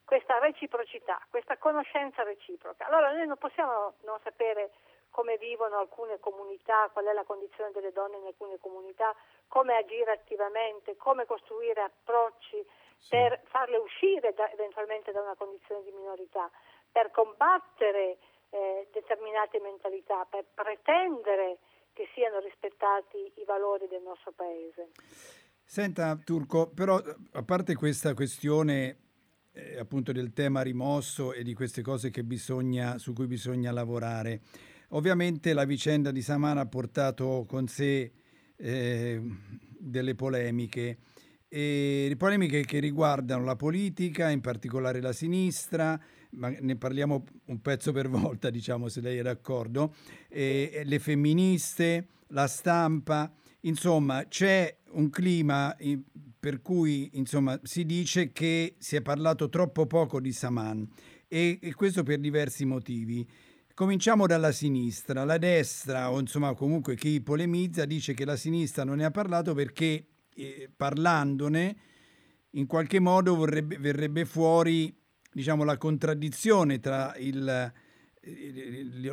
questa 0.05 0.37
reciprocità, 0.37 1.19
questa 1.29 1.57
conoscenza 1.57 2.21
reciproca. 2.21 2.85
Allora 2.85 3.11
noi 3.11 3.25
non 3.25 3.37
possiamo 3.37 3.95
non 4.03 4.19
sapere 4.23 4.71
come 5.09 5.37
vivono 5.37 5.79
alcune 5.79 6.19
comunità, 6.19 6.89
qual 6.91 7.05
è 7.05 7.13
la 7.13 7.23
condizione 7.23 7.71
delle 7.71 7.91
donne 7.91 8.17
in 8.17 8.25
alcune 8.25 8.59
comunità, 8.59 9.15
come 9.47 9.75
agire 9.75 10.11
attivamente, 10.11 10.95
come 10.97 11.25
costruire 11.25 11.81
approcci. 11.81 12.63
Per 13.09 13.41
farle 13.45 13.77
uscire 13.77 14.33
da, 14.33 14.51
eventualmente 14.51 15.11
da 15.11 15.21
una 15.21 15.35
condizione 15.35 15.83
di 15.83 15.91
minorità, 15.91 16.49
per 16.91 17.11
combattere 17.11 18.17
eh, 18.49 18.87
determinate 18.91 19.59
mentalità, 19.59 20.25
per 20.29 20.45
pretendere 20.53 21.57
che 21.93 22.07
siano 22.13 22.39
rispettati 22.39 23.31
i 23.35 23.45
valori 23.45 23.87
del 23.87 24.01
nostro 24.01 24.31
Paese. 24.31 24.91
Senta 25.63 26.15
Turco, 26.23 26.69
però 26.69 26.97
a 26.97 27.43
parte 27.43 27.75
questa 27.75 28.13
questione 28.13 28.97
eh, 29.53 29.79
appunto 29.79 30.11
del 30.11 30.33
tema 30.33 30.61
rimosso 30.61 31.33
e 31.33 31.43
di 31.43 31.53
queste 31.53 31.81
cose 31.81 32.09
bisogna, 32.23 32.97
su 32.97 33.13
cui 33.13 33.27
bisogna 33.27 33.71
lavorare, 33.71 34.41
ovviamente 34.89 35.53
la 35.53 35.65
vicenda 35.65 36.11
di 36.11 36.21
Samana 36.21 36.61
ha 36.61 36.67
portato 36.67 37.45
con 37.47 37.67
sé 37.67 38.11
eh, 38.55 39.21
delle 39.79 40.15
polemiche, 40.15 40.97
e 41.55 42.15
polemiche 42.17 42.65
che 42.65 42.79
riguardano 42.79 43.43
la 43.43 43.55
politica, 43.55 44.31
in 44.31 44.41
particolare 44.41 44.99
la 45.01 45.13
sinistra, 45.13 45.99
ma 46.31 46.49
ne 46.49 46.75
parliamo 46.77 47.23
un 47.45 47.61
pezzo 47.61 47.91
per 47.91 48.09
volta, 48.09 48.49
diciamo, 48.49 48.87
se 48.87 49.01
lei 49.01 49.19
è 49.19 49.21
d'accordo, 49.21 49.93
e 50.29 50.81
le 50.83 50.97
femministe, 50.97 52.07
la 52.29 52.47
stampa, 52.47 53.31
insomma 53.61 54.25
c'è 54.27 54.75
un 54.93 55.11
clima 55.11 55.77
per 56.39 56.63
cui 56.63 57.11
insomma, 57.13 57.59
si 57.61 57.85
dice 57.85 58.31
che 58.31 58.73
si 58.79 58.95
è 58.95 59.03
parlato 59.03 59.47
troppo 59.47 59.85
poco 59.85 60.19
di 60.19 60.31
Saman 60.31 60.89
e, 61.27 61.59
e 61.61 61.73
questo 61.75 62.01
per 62.01 62.17
diversi 62.17 62.65
motivi. 62.65 63.29
Cominciamo 63.75 64.25
dalla 64.25 64.51
sinistra, 64.51 65.23
la 65.23 65.37
destra 65.37 66.11
o 66.11 66.19
insomma 66.19 66.55
comunque 66.55 66.95
chi 66.95 67.21
polemizza 67.21 67.85
dice 67.85 68.15
che 68.15 68.25
la 68.25 68.35
sinistra 68.35 68.83
non 68.83 68.97
ne 68.97 69.05
ha 69.05 69.11
parlato 69.11 69.53
perché 69.53 70.07
eh, 70.35 70.69
parlandone 70.75 71.75
in 72.51 72.67
qualche 72.67 72.99
modo 72.99 73.35
vorrebbe, 73.35 73.77
verrebbe 73.77 74.25
fuori 74.25 74.95
diciamo, 75.31 75.63
la 75.63 75.77
contraddizione 75.77 76.79
tra 76.79 77.15
il, 77.17 77.71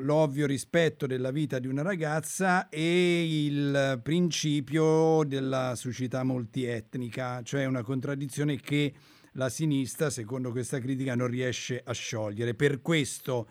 l'ovvio 0.01 0.47
rispetto 0.47 1.07
della 1.07 1.31
vita 1.31 1.59
di 1.59 1.67
una 1.67 1.83
ragazza 1.83 2.69
e 2.69 3.45
il 3.45 4.01
principio 4.03 5.25
della 5.25 5.75
società 5.75 6.23
multietnica, 6.23 7.43
cioè 7.43 7.65
una 7.65 7.83
contraddizione 7.83 8.57
che 8.61 8.93
la 9.35 9.49
sinistra, 9.49 10.11
secondo 10.11 10.51
questa 10.51 10.79
critica, 10.79 11.15
non 11.15 11.29
riesce 11.29 11.81
a 11.83 11.93
sciogliere. 11.93 12.55
Per 12.55 12.83
questo, 12.83 13.49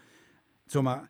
insomma, 0.63 1.07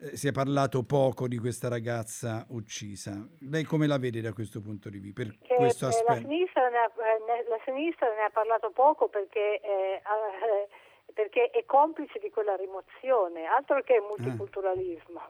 eh, 0.00 0.16
si 0.16 0.28
è 0.28 0.32
parlato 0.32 0.84
poco 0.84 1.26
di 1.26 1.38
questa 1.38 1.68
ragazza 1.68 2.46
uccisa. 2.50 3.26
Lei 3.50 3.64
come 3.64 3.86
la 3.86 3.98
vede 3.98 4.20
da 4.20 4.32
questo 4.32 4.60
punto 4.60 4.88
di 4.88 4.98
vista? 4.98 5.22
Per 5.22 5.38
che, 5.38 5.54
questo 5.56 5.86
aspetto? 5.86 6.12
La 6.12 6.18
sinistra, 6.18 6.68
ne 6.68 6.76
ha, 6.78 6.84
eh, 6.84 7.48
la 7.48 7.58
sinistra 7.64 8.08
ne 8.14 8.22
ha 8.22 8.30
parlato 8.30 8.70
poco 8.70 9.08
perché 9.08 9.60
eh, 9.60 10.02
eh 10.02 10.68
perché 11.18 11.50
è 11.50 11.64
complice 11.64 12.20
di 12.20 12.30
quella 12.30 12.54
rimozione, 12.54 13.46
altro 13.46 13.82
che 13.82 13.98
multiculturalismo. 13.98 15.20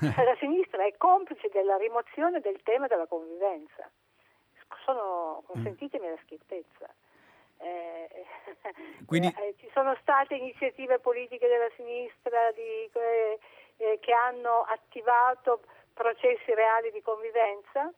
Eh. 0.00 0.06
la 0.22 0.36
sinistra 0.38 0.84
è 0.84 0.94
complice 0.96 1.48
della 1.52 1.76
rimozione 1.76 2.38
del 2.38 2.60
tema 2.62 2.86
della 2.86 3.06
convivenza. 3.06 3.90
Sono, 4.84 5.42
consentitemi 5.46 6.06
la 6.08 6.18
schiettezza. 6.22 6.86
Eh, 7.58 8.26
Quindi... 9.06 9.26
eh, 9.28 9.54
ci 9.58 9.68
sono 9.72 9.96
state 10.00 10.36
iniziative 10.36 11.00
politiche 11.00 11.48
della 11.48 11.70
sinistra 11.74 12.52
di, 12.52 12.88
eh, 12.92 13.38
eh 13.76 13.98
che 14.00 14.12
hanno 14.12 14.66
attivato 14.68 15.62
processi 15.92 16.52
reali 16.54 16.90
di 16.92 17.02
convivenza? 17.02 17.92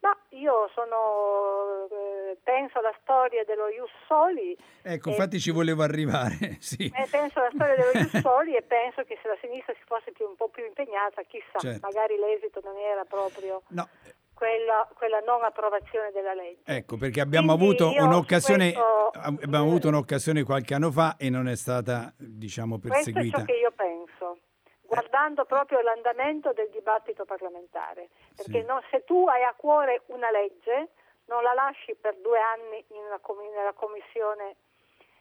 Ma 0.00 0.16
io 0.38 0.70
sono, 0.74 1.88
eh, 1.90 2.38
penso 2.42 2.78
alla 2.78 2.94
storia 3.00 3.44
dello 3.44 3.68
Ius 3.68 3.90
Soli. 4.06 4.56
Ecco, 4.82 5.10
infatti 5.10 5.40
ci 5.40 5.50
volevo 5.50 5.82
arrivare, 5.82 6.58
sì. 6.60 6.92
Eh, 6.94 7.08
penso 7.10 7.40
alla 7.40 7.50
storia 7.52 7.74
dello 7.74 7.90
Ius 7.92 8.20
Soli 8.20 8.54
e 8.54 8.62
penso 8.62 9.02
che 9.04 9.18
se 9.22 9.28
la 9.28 9.36
sinistra 9.40 9.72
si 9.74 9.82
fosse 9.86 10.12
più, 10.12 10.26
un 10.26 10.36
po' 10.36 10.48
più 10.48 10.64
impegnata, 10.64 11.22
chissà, 11.22 11.58
certo. 11.58 11.80
magari 11.82 12.16
l'esito 12.16 12.60
non 12.62 12.76
era 12.76 13.04
proprio... 13.04 13.62
No. 13.68 13.88
Quella, 14.36 14.86
quella, 14.92 15.20
non 15.20 15.42
approvazione 15.44 16.10
della 16.12 16.34
legge. 16.34 16.60
Ecco, 16.66 16.98
perché 16.98 17.22
abbiamo 17.22 17.52
avuto 17.52 17.88
un'occasione 17.88 18.70
questo, 18.70 19.10
abbiamo 19.18 19.64
avuto 19.64 19.88
un'occasione 19.88 20.42
qualche 20.42 20.74
anno 20.74 20.90
fa 20.90 21.16
e 21.16 21.30
non 21.30 21.48
è 21.48 21.56
stata, 21.56 22.12
diciamo, 22.18 22.78
perseguita. 22.78 23.18
Questo 23.20 23.36
è 23.36 23.40
ciò 23.40 23.44
che 23.46 23.58
io 23.58 23.72
penso 23.74 24.38
guardando 24.86 25.44
proprio 25.44 25.80
l'andamento 25.80 26.52
del 26.52 26.70
dibattito 26.70 27.24
parlamentare, 27.24 28.08
perché 28.34 28.60
sì. 28.60 28.66
no, 28.66 28.82
se 28.90 29.04
tu 29.04 29.26
hai 29.28 29.42
a 29.42 29.54
cuore 29.54 30.02
una 30.06 30.30
legge 30.30 30.88
non 31.26 31.42
la 31.42 31.52
lasci 31.52 31.94
per 31.94 32.16
due 32.16 32.38
anni 32.38 32.84
in 32.88 33.02
una, 33.04 33.72
commissione, 33.74 34.56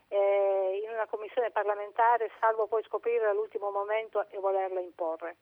eh, 0.07 0.81
in 0.83 0.89
una 0.91 1.07
commissione 1.07 1.51
parlamentare, 1.51 2.31
salvo 2.39 2.67
poi 2.67 2.83
scoprire 2.83 3.25
all'ultimo 3.25 3.71
momento 3.71 4.27
e 4.29 4.39
volerla 4.39 4.79
imporre 4.79 5.37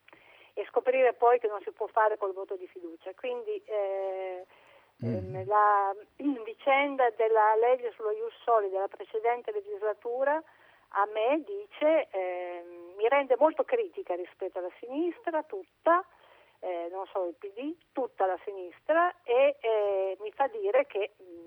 e 0.53 0.65
scoprire 0.69 1.13
poi 1.13 1.39
che 1.39 1.47
non 1.47 1.61
si 1.61 1.71
può 1.71 1.87
fare 1.87 2.17
col 2.17 2.33
voto 2.33 2.55
di 2.55 2.67
fiducia. 2.67 3.11
Quindi 3.15 3.61
eh, 3.65 4.45
mm. 5.03 5.35
eh, 5.35 5.45
la 5.45 5.93
vicenda 6.43 7.09
della 7.11 7.55
legge 7.55 7.91
sullo 7.95 8.11
Ius 8.11 8.35
Soli 8.43 8.69
della 8.69 8.87
precedente 8.87 9.51
legislatura 9.51 10.41
a 10.95 11.05
me 11.13 11.43
dice, 11.45 12.07
eh, 12.11 12.93
mi 12.95 13.07
rende 13.07 13.35
molto 13.37 13.63
critica 13.63 14.15
rispetto 14.15 14.59
alla 14.59 14.71
sinistra 14.79 15.43
tutta, 15.43 16.03
eh, 16.59 16.87
non 16.91 17.05
solo 17.07 17.29
il 17.29 17.35
PD, 17.35 17.75
tutta 17.91 18.25
la 18.25 18.39
sinistra 18.43 19.13
e 19.23 19.57
eh, 19.59 20.17
mi 20.21 20.31
fa 20.31 20.47
dire 20.47 20.85
che 20.85 21.11
mh, 21.17 21.43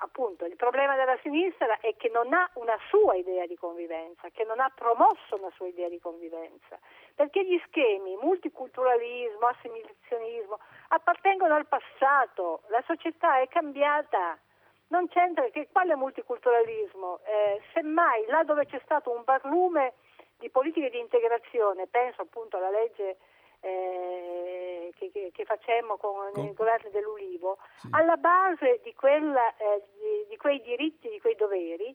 appunto 0.00 0.44
il 0.44 0.56
problema 0.56 0.94
della 0.94 1.18
sinistra 1.22 1.78
è 1.80 1.96
che 1.96 2.08
non 2.08 2.32
ha 2.32 2.48
una 2.54 2.78
sua 2.88 3.14
idea 3.14 3.46
di 3.46 3.56
convivenza, 3.56 4.28
che 4.30 4.44
non 4.44 4.60
ha 4.60 4.70
promosso 4.74 5.36
una 5.36 5.50
sua 5.56 5.66
idea 5.66 5.88
di 5.88 5.98
convivenza, 5.98 6.78
perché 7.14 7.44
gli 7.44 7.60
schemi 7.66 8.16
multiculturalismo, 8.20 9.46
assimilazionismo 9.46 10.58
appartengono 10.88 11.54
al 11.54 11.66
passato, 11.66 12.62
la 12.68 12.82
società 12.86 13.40
è 13.40 13.48
cambiata. 13.48 14.38
Non 14.88 15.08
c'entra 15.08 15.48
che 15.50 15.68
quale 15.70 15.94
multiculturalismo? 15.96 17.20
Eh, 17.24 17.60
semmai 17.74 18.24
là 18.26 18.42
dove 18.42 18.66
c'è 18.66 18.80
stato 18.84 19.10
un 19.10 19.22
barlume 19.24 19.94
di 20.38 20.48
politiche 20.50 20.90
di 20.90 20.98
integrazione, 20.98 21.86
penso 21.86 22.22
appunto 22.22 22.56
alla 22.56 22.70
legge 22.70 23.18
eh, 23.60 24.92
che, 24.96 25.10
che, 25.10 25.30
che, 25.32 25.44
facemmo 25.44 25.96
con, 25.96 26.30
con, 26.32 26.44
il 26.44 26.54
governo 26.54 26.90
dell'Ulivo, 26.90 27.58
sì. 27.76 27.88
alla 27.90 28.16
base 28.16 28.80
di, 28.82 28.94
quella, 28.94 29.54
eh, 29.56 29.82
di, 29.92 30.26
di, 30.28 30.36
quei 30.36 30.60
diritti, 30.62 31.08
di 31.08 31.20
quei 31.20 31.34
doveri, 31.34 31.94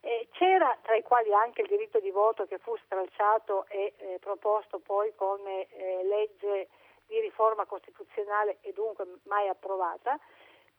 eh, 0.00 0.28
c'era 0.32 0.76
tra 0.82 0.94
i 0.94 1.02
quali 1.02 1.32
anche 1.34 1.62
il 1.62 1.68
diritto 1.68 1.98
di 1.98 2.10
voto 2.10 2.46
che 2.46 2.58
fu 2.58 2.76
stralciato 2.84 3.66
e 3.68 3.94
eh, 3.96 4.18
proposto 4.20 4.78
poi 4.78 5.12
come 5.16 5.66
eh, 5.70 6.04
legge 6.04 6.68
di 7.06 7.18
riforma 7.20 7.64
costituzionale 7.64 8.58
e 8.60 8.72
dunque 8.72 9.06
mai 9.24 9.48
approvata, 9.48 10.18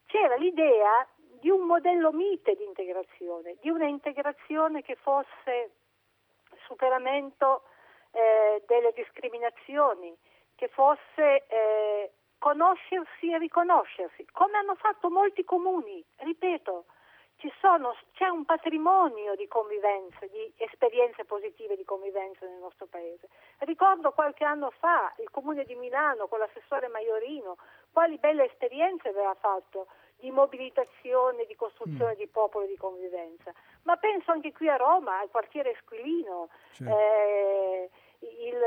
c'era 0.05 0.35
l'idea 0.35 1.05
di 1.39 1.49
un 1.49 1.65
modello 1.65 2.11
mite 2.11 2.55
di 2.55 2.63
integrazione, 2.63 3.55
di 3.61 3.69
una 3.69 3.85
integrazione 3.85 4.81
che 4.81 4.95
fosse 4.95 5.71
superamento 6.65 7.63
eh, 8.11 8.63
delle 8.67 8.91
discriminazioni, 8.93 10.15
che 10.55 10.67
fosse 10.67 11.45
eh, 11.47 12.11
conoscersi 12.37 13.31
e 13.31 13.37
riconoscersi, 13.37 14.25
come 14.31 14.57
hanno 14.57 14.75
fatto 14.75 15.09
molti 15.09 15.43
comuni, 15.43 16.03
ripeto, 16.17 16.85
sono, 17.59 17.95
c'è 18.13 18.27
un 18.27 18.43
patrimonio 18.43 19.35
di 19.35 19.47
convivenza, 19.47 20.25
di 20.27 20.51
esperienze 20.57 21.23
positive 21.23 21.75
di 21.75 21.85
convivenza 21.85 22.45
nel 22.45 22.59
nostro 22.59 22.85
paese. 22.87 23.29
Ricordo 23.59 24.11
qualche 24.11 24.43
anno 24.43 24.71
fa 24.79 25.13
il 25.19 25.29
comune 25.29 25.63
di 25.63 25.75
Milano 25.75 26.27
con 26.27 26.39
l'assessore 26.39 26.87
Maiorino, 26.87 27.57
quali 27.91 28.17
belle 28.17 28.45
esperienze 28.45 29.09
aveva 29.09 29.35
fatto 29.35 29.87
di 30.19 30.31
mobilitazione, 30.31 31.45
di 31.45 31.55
costruzione 31.55 32.13
mm. 32.13 32.17
di 32.17 32.27
popolo 32.27 32.65
e 32.65 32.67
di 32.67 32.77
convivenza. 32.77 33.51
Ma 33.83 33.95
penso 33.95 34.31
anche 34.31 34.51
qui 34.51 34.69
a 34.69 34.75
Roma, 34.75 35.19
al 35.19 35.29
quartiere 35.29 35.75
Squilino, 35.81 36.49
certo. 36.73 36.97
eh, 36.97 37.89
il, 38.19 38.57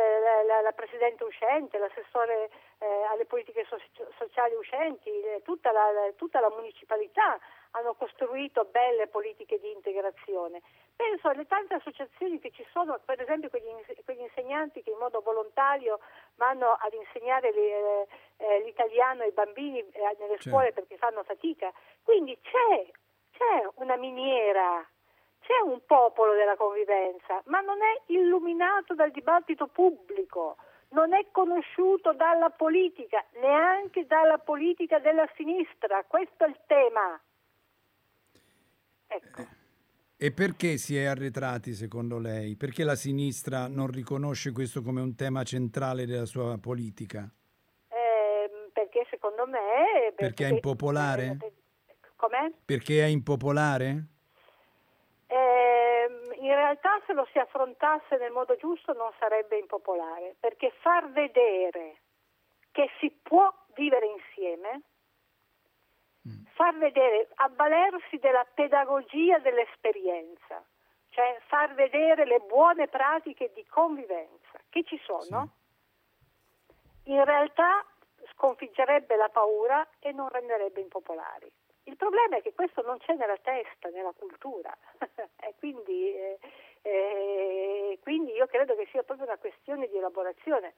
la, 0.46 0.60
la, 0.62 0.72
Presidente 0.72 1.24
uscente, 1.24 1.78
l'assessore 1.78 2.50
eh, 2.78 2.86
alle 3.10 3.26
politiche 3.26 3.66
so- 3.68 3.78
sociali 4.18 4.54
uscenti, 4.54 5.10
tutta 5.42 5.70
la, 5.72 6.10
tutta 6.16 6.40
la 6.40 6.50
municipalità 6.50 7.38
hanno 7.72 7.94
costruito 7.94 8.64
belle 8.70 9.06
politiche 9.06 9.58
di 9.60 9.70
integrazione. 9.72 10.60
Penso 10.94 11.28
alle 11.28 11.46
tante 11.46 11.74
associazioni 11.74 12.38
che 12.38 12.50
ci 12.50 12.66
sono, 12.70 12.98
per 13.04 13.20
esempio 13.20 13.48
quegli, 13.48 13.68
quegli 14.04 14.20
insegnanti 14.20 14.82
che 14.82 14.90
in 14.90 14.98
modo 14.98 15.20
volontario 15.20 16.00
vanno 16.36 16.76
ad 16.78 16.92
insegnare 16.92 17.52
le, 17.52 18.06
eh, 18.36 18.62
l'italiano 18.64 19.22
ai 19.22 19.32
bambini 19.32 19.78
eh, 19.78 20.16
nelle 20.18 20.40
scuole 20.40 20.66
certo. 20.66 20.80
perché 20.80 20.96
fanno 20.96 21.22
fatica. 21.24 21.72
Quindi 22.02 22.38
c'è, 22.40 22.86
c'è 23.32 23.68
una 23.76 23.96
miniera 23.96 24.86
c'è 25.42 25.60
un 25.64 25.80
popolo 25.84 26.34
della 26.34 26.56
convivenza, 26.56 27.42
ma 27.46 27.60
non 27.60 27.82
è 27.82 28.00
illuminato 28.06 28.94
dal 28.94 29.10
dibattito 29.10 29.66
pubblico, 29.66 30.56
non 30.90 31.12
è 31.12 31.26
conosciuto 31.32 32.12
dalla 32.12 32.50
politica, 32.50 33.24
neanche 33.40 34.06
dalla 34.06 34.38
politica 34.38 34.98
della 34.98 35.28
sinistra. 35.34 36.04
Questo 36.06 36.44
è 36.44 36.48
il 36.48 36.58
tema. 36.66 37.20
Ecco. 39.14 39.60
E 40.16 40.30
perché 40.30 40.76
si 40.76 40.96
è 40.96 41.04
arretrati 41.04 41.72
secondo 41.72 42.18
lei? 42.18 42.54
Perché 42.54 42.84
la 42.84 42.94
sinistra 42.94 43.66
non 43.66 43.88
riconosce 43.88 44.52
questo 44.52 44.80
come 44.80 45.00
un 45.00 45.16
tema 45.16 45.42
centrale 45.42 46.06
della 46.06 46.26
sua 46.26 46.58
politica? 46.58 47.28
Eh, 47.88 48.70
perché 48.72 49.04
secondo 49.10 49.46
me... 49.46 50.12
Perché, 50.14 50.14
perché 50.14 50.46
è 50.46 50.50
impopolare? 50.50 51.36
Com'è? 52.14 52.52
Perché 52.64 53.02
è 53.02 53.06
impopolare? 53.06 54.06
Eh, 55.26 56.06
in 56.38 56.54
realtà 56.54 57.02
se 57.04 57.14
lo 57.14 57.26
si 57.32 57.38
affrontasse 57.38 58.16
nel 58.18 58.30
modo 58.30 58.54
giusto 58.56 58.92
non 58.92 59.10
sarebbe 59.18 59.58
impopolare, 59.58 60.36
perché 60.38 60.72
far 60.82 61.10
vedere 61.10 61.96
che 62.70 62.88
si 63.00 63.10
può 63.22 63.52
vivere 63.74 64.06
insieme. 64.06 64.82
Far 66.62 66.78
vedere, 66.78 67.26
avvalersi 67.34 68.18
della 68.18 68.46
pedagogia 68.54 69.40
dell'esperienza, 69.40 70.62
cioè 71.08 71.36
far 71.48 71.74
vedere 71.74 72.24
le 72.24 72.38
buone 72.38 72.86
pratiche 72.86 73.50
di 73.52 73.66
convivenza 73.66 74.60
che 74.68 74.84
ci 74.84 74.96
sono, 75.04 75.48
sì. 77.02 77.10
in 77.10 77.24
realtà 77.24 77.84
sconfiggerebbe 78.34 79.16
la 79.16 79.28
paura 79.28 79.84
e 79.98 80.12
non 80.12 80.28
renderebbe 80.28 80.80
impopolari. 80.80 81.50
Il 81.84 81.96
problema 81.96 82.36
è 82.36 82.42
che 82.42 82.54
questo 82.54 82.80
non 82.82 82.98
c'è 82.98 83.14
nella 83.14 83.38
testa, 83.42 83.88
nella 83.88 84.14
cultura, 84.16 84.72
e 85.42 85.54
quindi, 85.58 86.14
eh, 86.14 86.38
eh, 86.82 87.98
quindi, 88.04 88.34
io 88.34 88.46
credo 88.46 88.76
che 88.76 88.86
sia 88.92 89.02
proprio 89.02 89.26
una 89.26 89.38
questione 89.38 89.88
di 89.88 89.96
elaborazione. 89.96 90.74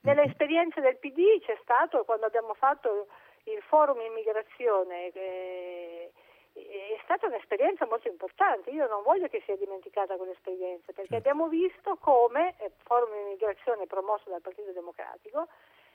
Nelle 0.00 0.22
mm-hmm. 0.22 0.30
esperienze 0.30 0.80
del 0.80 0.98
PD 0.98 1.40
c'è 1.44 1.56
stato, 1.62 2.04
quando 2.04 2.26
abbiamo 2.26 2.54
fatto 2.54 3.06
il 3.44 3.62
forum 3.62 4.00
immigrazione, 4.00 5.10
eh, 5.12 6.10
è 6.52 6.98
stata 7.04 7.26
un'esperienza 7.26 7.86
molto 7.86 8.08
importante, 8.08 8.70
io 8.70 8.86
non 8.88 9.02
voglio 9.02 9.28
che 9.28 9.42
sia 9.44 9.56
dimenticata 9.56 10.16
quell'esperienza, 10.16 10.92
perché 10.92 11.08
certo. 11.08 11.16
abbiamo 11.16 11.48
visto 11.48 11.96
come 11.96 12.54
il 12.58 12.64
eh, 12.66 12.72
forum 12.84 13.14
immigrazione 13.14 13.86
promosso 13.86 14.28
dal 14.28 14.40
Partito 14.40 14.72
Democratico, 14.72 15.48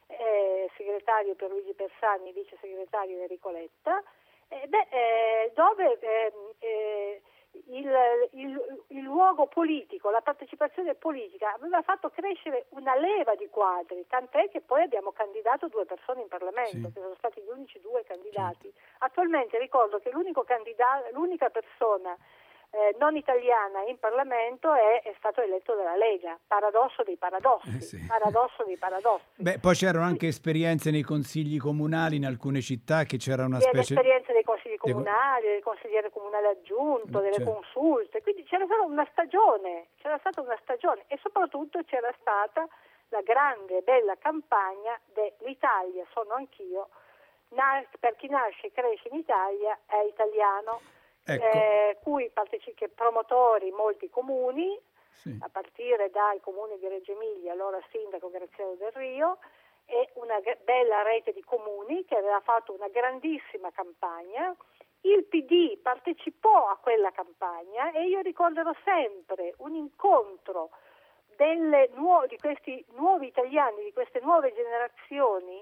eh, 0.08 0.69
segretario 0.77 1.36
per 1.36 1.49
Luigi 1.49 1.73
Persani, 1.73 2.32
vice 2.32 2.58
segretario 2.62 3.19
Enrico 3.19 3.49
Letta, 3.49 4.01
eh, 4.47 4.67
beh, 4.67 4.88
eh, 4.89 5.51
dove 5.53 5.99
ehm, 5.99 6.53
eh, 6.60 7.21
il, 7.67 7.91
il, 8.31 8.83
il, 8.87 9.01
luogo 9.01 9.47
politico, 9.47 10.09
la 10.09 10.21
partecipazione 10.21 10.95
politica 10.95 11.53
aveva 11.53 11.81
fatto 11.81 12.09
crescere 12.09 12.65
una 12.69 12.95
leva 12.95 13.35
di 13.35 13.47
quadri, 13.49 14.05
tant'è 14.07 14.49
che 14.49 14.61
poi 14.61 14.83
abbiamo 14.83 15.11
candidato 15.11 15.67
due 15.67 15.85
persone 15.85 16.21
in 16.21 16.27
Parlamento, 16.27 16.87
sì. 16.87 16.93
che 16.93 17.01
sono 17.01 17.15
stati 17.17 17.41
gli 17.41 17.49
unici 17.49 17.79
due 17.79 18.03
candidati. 18.03 18.71
Certo. 18.71 19.05
Attualmente 19.05 19.59
ricordo 19.59 19.99
che 19.99 20.09
candidato, 20.43 21.09
l'unica 21.11 21.49
persona 21.49 22.17
eh, 22.73 22.95
non 22.97 23.15
italiana 23.15 23.83
in 23.86 23.99
Parlamento 23.99 24.73
è, 24.73 25.03
è, 25.03 25.13
stato 25.19 25.41
eletto 25.41 25.75
dalla 25.75 25.95
Lega. 25.95 26.39
Paradosso 26.47 27.03
dei 27.03 27.17
paradossi. 27.17 27.69
Eh 27.69 27.81
sì. 27.81 28.05
Paradosso 28.07 28.63
dei 28.63 28.77
paradossi. 28.77 29.23
Beh, 29.36 29.59
poi 29.59 29.75
c'erano 29.75 30.05
anche 30.05 30.25
esperienze 30.25 30.89
nei 30.89 31.03
consigli 31.03 31.59
comunali 31.59 32.15
in 32.15 32.25
alcune 32.25 32.62
città 32.62 33.03
che 33.03 33.17
c'era 33.17 33.45
una 33.45 33.59
specie... 33.59 33.93
esperienze 33.93 34.33
nei 34.33 34.43
consigli 34.43 34.77
comunali, 34.77 35.45
del 35.45 35.62
consigliere 35.62 36.09
comunale 36.09 36.47
aggiunto, 36.47 37.19
delle 37.19 37.33
certo. 37.33 37.51
consulte, 37.51 38.23
quindi 38.23 38.43
c'era 38.43 38.65
stata 38.65 38.81
una 38.81 39.07
stagione, 39.12 39.88
c'era 40.01 40.17
stata 40.17 40.41
una 40.41 40.57
stagione 40.63 41.03
e 41.07 41.19
soprattutto 41.21 41.79
c'era 41.86 42.12
stata 42.19 42.67
la 43.09 43.21
grande 43.21 43.77
e 43.77 43.81
bella 43.83 44.15
campagna 44.17 44.99
dell'Italia, 45.13 46.03
sono 46.12 46.33
anch'io, 46.33 46.89
per 47.99 48.15
chi 48.15 48.27
nasce 48.29 48.67
e 48.67 48.71
cresce 48.71 49.09
in 49.09 49.17
Italia 49.19 49.77
è 49.86 50.01
italiano 50.09 50.81
ecco. 51.23 51.45
eh, 51.45 51.97
cui 52.01 52.29
partecipi 52.31 52.88
promotori 52.89 53.71
molti 53.71 54.09
comuni, 54.09 54.79
sì. 55.12 55.38
a 55.41 55.49
partire 55.49 56.09
dal 56.09 56.39
comune 56.41 56.77
di 56.77 56.88
Reggio 56.88 57.13
Emilia, 57.13 57.53
allora 57.53 57.79
sindaco 57.91 58.29
Graziano 58.29 58.75
del 58.75 58.91
Rio, 58.91 59.38
e 59.86 60.09
una 60.15 60.39
bella 60.63 61.01
rete 61.01 61.33
di 61.33 61.43
comuni 61.43 62.05
che 62.05 62.15
aveva 62.15 62.39
fatto 62.39 62.73
una 62.73 62.88
grandissima 62.88 63.71
campagna. 63.71 64.55
Il 65.01 65.25
PD 65.25 65.77
partecipò 65.77 66.69
a 66.69 66.77
quella 66.77 67.12
campagna 67.12 67.91
e 67.91 68.05
io 68.07 68.21
ricorderò 68.21 68.71
sempre 68.86 69.53
un 69.57 69.75
incontro 69.75 70.69
nuove, 71.95 72.27
di 72.27 72.38
questi 72.38 72.86
nuovi 72.95 73.27
italiani, 73.27 73.83
di 73.83 73.91
queste 73.91 74.21
nuove 74.21 74.53
generazioni 74.53 75.62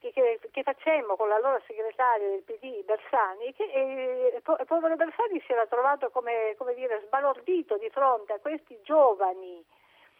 che, 0.00 0.12
che, 0.12 0.40
che, 0.50 0.62
facemmo 0.62 1.16
con 1.16 1.28
l'allora 1.28 1.60
segretaria 1.66 2.28
del 2.28 2.42
PD 2.42 2.84
Bersani, 2.84 3.52
che 3.54 3.64
eh, 3.64 4.32
il 4.34 4.66
povero 4.66 4.96
Bersani 4.96 5.40
si 5.44 5.52
era 5.52 5.66
trovato 5.66 6.10
come, 6.10 6.54
come 6.56 6.74
dire, 6.74 7.02
sbalordito 7.06 7.76
di 7.76 7.90
fronte 7.90 8.34
a 8.34 8.38
questi 8.38 8.78
giovani 8.82 9.64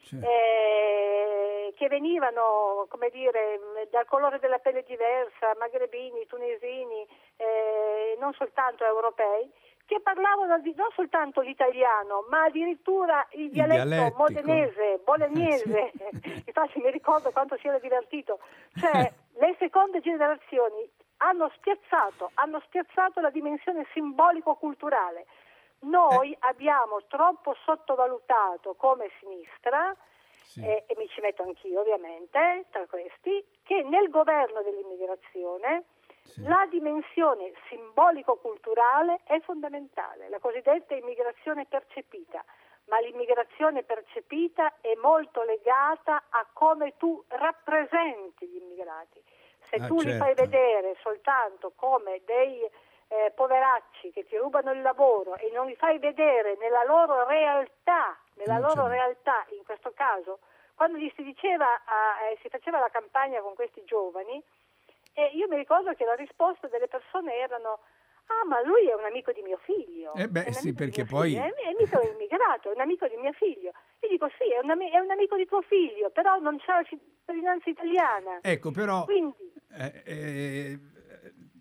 certo. 0.03 0.27
eh, 0.27 1.73
che 1.77 1.89
venivano 1.89 2.87
come 2.89 3.11
dire, 3.11 3.61
dal 3.91 4.07
colore 4.07 4.39
della 4.39 4.59
pelle 4.59 4.85
diversa, 4.87 5.55
magrebini, 5.59 6.27
tunisini, 6.27 7.07
eh, 7.37 8.17
non 8.19 8.33
soltanto 8.33 8.85
europei, 8.85 9.51
che 9.89 10.01
parlavano 10.01 10.59
di, 10.61 10.75
non 10.77 10.89
soltanto 10.95 11.41
l'italiano, 11.41 12.27
ma 12.29 12.45
addirittura 12.45 13.27
il 13.31 13.51
dialetto 13.51 14.17
modenese, 14.17 15.01
bolognese. 15.03 15.93
sì. 15.95 16.43
Infatti 16.47 16.79
mi 16.81 16.91
ricordo 16.91 17.31
quanto 17.31 17.57
si 17.57 17.69
era 17.69 17.79
divertito. 17.79 18.39
Cioè, 18.77 19.11
le 19.39 19.57
seconde 19.59 20.01
generazioni 20.01 20.89
hanno 21.19 21.51
spiazzato, 21.57 22.31
hanno 22.35 22.61
spiazzato 22.67 23.21
la 23.21 23.31
dimensione 23.31 23.87
simbolico-culturale. 23.93 25.27
Noi 25.81 26.33
eh. 26.33 26.37
abbiamo 26.41 27.03
troppo 27.07 27.55
sottovalutato 27.65 28.75
come 28.75 29.11
sinistra, 29.21 29.95
sì. 30.45 30.65
eh, 30.65 30.85
e 30.87 30.95
mi 30.97 31.09
ci 31.09 31.21
metto 31.21 31.43
anch'io 31.43 31.81
ovviamente, 31.81 32.67
tra 32.71 32.87
questi, 32.87 33.45
che 33.63 33.83
nel 33.83 34.09
governo 34.11 34.63
dell'immigrazione 34.63 35.85
sì. 36.29 36.43
La 36.43 36.67
dimensione 36.69 37.53
simbolico-culturale 37.69 39.21
è 39.25 39.41
fondamentale, 39.41 40.29
la 40.29 40.39
cosiddetta 40.39 40.95
immigrazione 40.95 41.65
percepita, 41.65 42.45
ma 42.85 43.01
l'immigrazione 43.01 43.83
percepita 43.83 44.18
è 44.81 44.95
molto 44.97 45.43
legata 45.43 46.25
a 46.29 46.47
come 46.53 46.97
tu 46.97 47.23
rappresenti 47.29 48.47
gli 48.47 48.57
immigrati. 48.57 49.23
Se 49.61 49.77
ah, 49.77 49.87
tu 49.87 50.01
certo. 50.01 50.11
li 50.11 50.19
fai 50.19 50.35
certo. 50.35 50.43
vedere 50.43 50.97
soltanto 51.03 51.73
come 51.75 52.23
dei 52.25 52.63
eh, 53.09 53.33
poveracci 53.35 54.13
che 54.13 54.27
ti 54.27 54.37
rubano 54.37 54.73
il 54.73 54.83
lavoro 54.83 55.37
e 55.37 55.51
non 55.53 55.67
li 55.67 55.75
fai 55.77 55.99
vedere 55.99 56.57
nella 56.57 56.85
loro 56.85 57.27
realtà, 57.27 58.17
nella 58.35 58.59
loro 58.59 58.83
certo. 58.83 58.89
realtà 58.89 59.47
in 59.51 59.65
questo 59.65 59.93
caso, 59.95 60.41
quando 60.75 60.99
gli 60.99 61.11
si 61.17 61.23
diceva, 61.23 61.67
eh, 61.77 62.39
si 62.43 62.49
faceva 62.49 62.79
la 62.79 62.91
campagna 62.91 63.41
con 63.41 63.55
questi 63.55 63.83
giovani, 63.85 64.43
e 65.15 65.31
io 65.35 65.49
mi 65.49 65.57
ricordo 65.57 65.93
che 65.95 66.05
la 66.05 66.15
risposta 66.15 66.69
delle 66.69 66.87
persone 66.87 67.35
erano 67.35 67.81
Ah, 68.29 68.47
ma 68.47 68.63
lui 68.63 68.89
è 68.89 68.95
un 68.95 69.05
amico 69.05 69.33
di 69.33 69.41
mio 69.43 69.59
figlio. 69.65 70.13
Eh 70.15 70.29
beh, 70.29 70.53
sì, 70.53 70.75
perché 70.75 71.05
poi... 71.05 71.31
Figlio. 71.31 71.45
È, 71.45 71.73
è 71.73 71.75
mica 71.79 71.99
un 71.99 72.13
immigrato, 72.13 72.71
è 72.71 72.75
un 72.75 72.81
amico 72.81 73.09
di 73.09 73.17
mio 73.17 73.33
figlio. 73.33 73.73
E 73.99 74.09
dico, 74.09 74.29
sì, 74.37 74.53
è 74.53 74.59
un, 74.63 74.71
am- 74.71 74.91
è 74.91 74.99
un 74.99 75.11
amico 75.11 75.37
di 75.37 75.47
tuo 75.47 75.63
figlio, 75.63 76.11
però 76.11 76.39
non 76.39 76.59
c'ha 76.59 76.77
la 76.77 76.85
cittadinanza 76.85 77.71
italiana. 77.71 78.41
Ecco, 78.43 78.71
però... 78.71 79.05
Quindi... 79.05 79.53
Eh, 79.73 80.03
eh, 80.05 80.79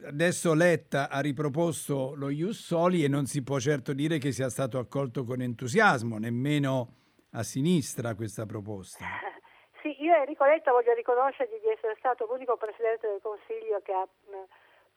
adesso 0.06 0.53
Letta 0.53 1.10
ha 1.10 1.21
riproposto 1.21 2.13
lo 2.15 2.30
Ius 2.30 2.65
Soli 2.65 3.03
e 3.03 3.08
non 3.08 3.25
si 3.25 3.43
può 3.43 3.60
certo 3.60 3.93
dire 3.93 4.17
che 4.17 4.34
sia 4.34 4.49
stato 4.49 4.77
accolto 4.77 5.23
con 5.23 5.41
entusiasmo, 5.41 6.17
nemmeno 6.17 6.95
a 7.32 7.43
sinistra 7.43 8.15
questa 8.15 8.45
proposta. 8.45 9.06
Sì, 9.80 10.03
io 10.03 10.13
Enrico 10.15 10.43
Letta 10.43 10.71
voglio 10.71 10.91
riconoscergli 10.93 11.62
di 11.62 11.69
essere 11.69 11.95
stato 11.99 12.25
l'unico 12.25 12.58
Presidente 12.58 13.08
del 13.08 13.21
Consiglio 13.21 13.80
che 13.86 13.93
ha 13.93 14.08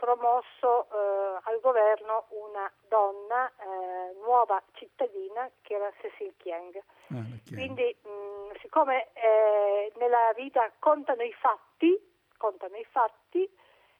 promosso 0.01 0.87
eh, 0.91 1.41
al 1.43 1.61
governo 1.61 2.25
una 2.31 2.73
donna 2.89 3.47
eh, 3.51 4.15
nuova 4.23 4.61
cittadina 4.73 5.51
che 5.61 5.75
era 5.75 5.93
Cecil 6.01 6.33
Chiang. 6.39 6.83
Ah, 7.09 7.23
Quindi 7.47 7.95
mh, 8.03 8.57
siccome 8.61 9.09
eh, 9.13 9.93
nella 9.97 10.33
vita 10.35 10.73
contano 10.79 11.23
i 11.23 11.33
fatti, 11.35 12.01
contano 12.39 12.77
i 12.77 12.85
fatti 12.91 13.47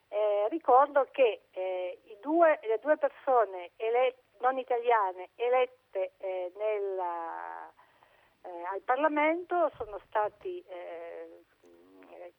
eh, 0.07 0.47
ricordo 0.49 1.07
che 1.11 1.43
eh, 1.51 2.01
due, 2.19 2.59
le 2.63 2.79
due 2.79 2.97
persone 2.97 3.71
elette, 3.77 4.23
non 4.39 4.57
italiane 4.57 5.29
elette 5.35 6.13
eh, 6.17 6.51
nella 6.57 7.71
al 8.71 8.81
Parlamento 8.81 9.69
sono 9.77 9.99
stati 10.07 10.65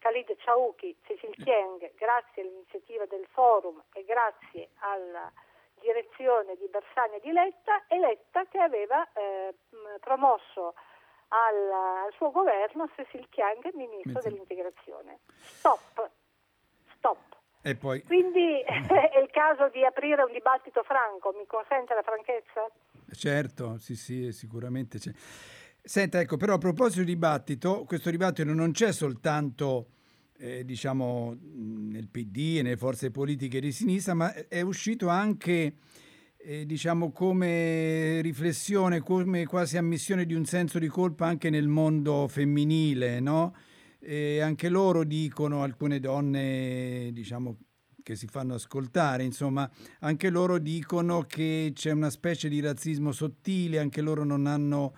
Khalid 0.03 0.35
Chauki, 0.43 0.93
Cecil 1.07 1.33
Chieng, 1.41 1.79
grazie 1.95 2.41
all'iniziativa 2.41 3.05
del 3.05 3.25
forum 3.31 3.81
e 3.93 4.03
grazie 4.03 4.71
alla 4.79 5.31
direzione 5.79 6.57
di 6.57 6.67
Bersani 6.67 7.15
e 7.15 7.19
di 7.21 7.31
Letta, 7.31 7.87
e 7.87 7.97
Letta 7.99 8.45
che 8.47 8.59
aveva 8.59 9.07
eh, 9.13 9.55
promosso 10.01 10.75
al, 11.29 11.71
al, 12.03 12.13
suo 12.17 12.31
governo 12.31 12.89
Cecil 12.97 13.29
Chiang, 13.29 13.63
ministro 13.75 14.11
Mezzo. 14.11 14.27
dell'integrazione. 14.27 15.19
Stop, 15.39 16.09
stop. 16.97 17.37
Poi... 17.79 18.03
Quindi 18.03 18.59
è 18.67 19.19
il 19.19 19.29
caso 19.31 19.69
di 19.69 19.85
aprire 19.85 20.23
un 20.23 20.33
dibattito 20.33 20.83
franco, 20.83 21.31
mi 21.31 21.45
consente 21.47 21.93
la 21.93 22.03
franchezza? 22.03 22.69
Certo, 23.09 23.77
sì, 23.77 23.95
sì, 23.95 24.33
sicuramente 24.33 24.97
c'è. 24.97 25.11
Senta, 25.85 26.21
ecco, 26.21 26.37
però 26.37 26.53
a 26.53 26.57
proposito 26.57 27.01
di 27.01 27.07
dibattito, 27.07 27.83
questo 27.85 28.09
dibattito 28.09 28.53
non 28.53 28.71
c'è 28.71 28.93
soltanto 28.93 29.89
eh, 30.37 30.63
diciamo, 30.63 31.37
nel 31.41 32.07
PD 32.07 32.55
e 32.57 32.61
nelle 32.61 32.77
forze 32.77 33.11
politiche 33.11 33.59
di 33.59 33.73
sinistra, 33.73 34.13
ma 34.13 34.33
è 34.47 34.61
uscito 34.61 35.09
anche 35.09 35.75
eh, 36.37 36.65
diciamo, 36.65 37.11
come 37.11 38.21
riflessione, 38.21 39.01
come 39.01 39.45
quasi 39.45 39.75
ammissione 39.75 40.25
di 40.25 40.33
un 40.33 40.45
senso 40.45 40.79
di 40.79 40.87
colpa 40.87 41.27
anche 41.27 41.49
nel 41.49 41.67
mondo 41.67 42.29
femminile, 42.29 43.19
no? 43.19 43.53
E 43.99 44.39
anche 44.39 44.69
loro 44.69 45.03
dicono, 45.03 45.63
alcune 45.63 45.99
donne, 45.99 47.09
diciamo, 47.11 47.57
che 48.01 48.15
si 48.15 48.27
fanno 48.27 48.53
ascoltare, 48.53 49.23
insomma, 49.23 49.69
anche 49.99 50.29
loro 50.29 50.59
dicono 50.59 51.23
che 51.23 51.73
c'è 51.75 51.91
una 51.91 52.09
specie 52.09 52.47
di 52.47 52.61
razzismo 52.61 53.11
sottile, 53.11 53.79
anche 53.79 53.99
loro 53.99 54.23
non 54.23 54.47
hanno 54.47 54.93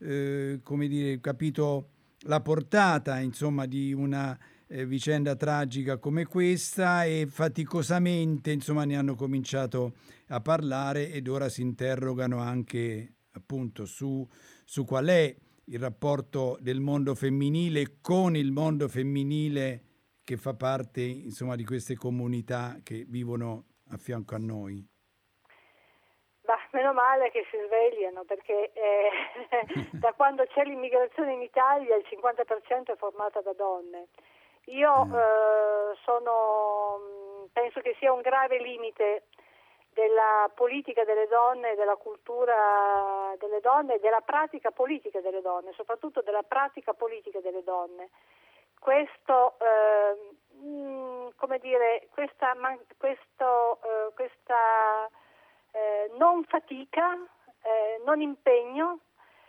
eh, 0.00 0.60
come 0.62 0.88
dire, 0.88 1.20
capito 1.20 1.90
la 2.24 2.40
portata 2.40 3.18
insomma, 3.18 3.66
di 3.66 3.92
una 3.92 4.38
eh, 4.66 4.86
vicenda 4.86 5.34
tragica 5.36 5.98
come 5.98 6.26
questa 6.26 7.04
e 7.04 7.26
faticosamente 7.28 8.52
insomma, 8.52 8.84
ne 8.84 8.96
hanno 8.96 9.14
cominciato 9.14 9.94
a 10.28 10.40
parlare 10.40 11.10
ed 11.10 11.28
ora 11.28 11.48
si 11.48 11.62
interrogano 11.62 12.38
anche 12.38 13.14
appunto 13.32 13.84
su, 13.84 14.26
su 14.64 14.84
qual 14.84 15.06
è 15.06 15.36
il 15.64 15.78
rapporto 15.78 16.58
del 16.60 16.80
mondo 16.80 17.14
femminile 17.14 17.98
con 18.00 18.36
il 18.36 18.50
mondo 18.50 18.88
femminile 18.88 19.84
che 20.24 20.36
fa 20.36 20.54
parte 20.54 21.02
insomma, 21.02 21.56
di 21.56 21.64
queste 21.64 21.96
comunità 21.96 22.80
che 22.82 23.04
vivono 23.08 23.66
a 23.88 23.96
fianco 23.96 24.34
a 24.34 24.38
noi. 24.38 24.89
Meno 26.80 26.94
male 26.94 27.30
che 27.30 27.44
si 27.50 27.58
svegliano 27.66 28.24
perché 28.24 28.72
eh, 28.72 29.10
da 30.00 30.14
quando 30.14 30.46
c'è 30.46 30.64
l'immigrazione 30.64 31.34
in 31.34 31.42
Italia 31.42 31.94
il 31.94 32.06
50% 32.08 32.84
è 32.86 32.96
formata 32.96 33.42
da 33.42 33.52
donne. 33.52 34.06
Io 34.68 35.04
mm. 35.04 35.14
eh, 35.14 35.94
sono, 36.04 36.98
mm, 36.98 37.44
penso 37.52 37.80
che 37.80 37.94
sia 37.98 38.14
un 38.14 38.22
grave 38.22 38.62
limite 38.62 39.24
della 39.92 40.50
politica 40.54 41.04
delle 41.04 41.26
donne, 41.26 41.74
della 41.74 41.96
cultura 41.96 43.34
delle 43.36 43.60
donne 43.60 43.96
e 43.96 44.00
della 44.00 44.22
pratica 44.22 44.70
politica 44.70 45.20
delle 45.20 45.42
donne, 45.42 45.74
soprattutto 45.74 46.22
della 46.22 46.44
pratica 46.44 46.94
politica 46.94 47.40
delle 47.40 47.62
donne. 47.62 48.08
Questo, 48.78 49.58
eh, 49.58 50.56
mh, 50.56 51.34
come 51.36 51.58
dire, 51.58 52.08
questa, 52.10 52.56
questo, 52.96 53.80
eh, 53.82 54.14
questa 54.14 55.10
eh, 55.72 56.10
non 56.16 56.44
fatica, 56.44 57.14
eh, 57.62 58.02
non 58.04 58.20
impegno 58.20 59.00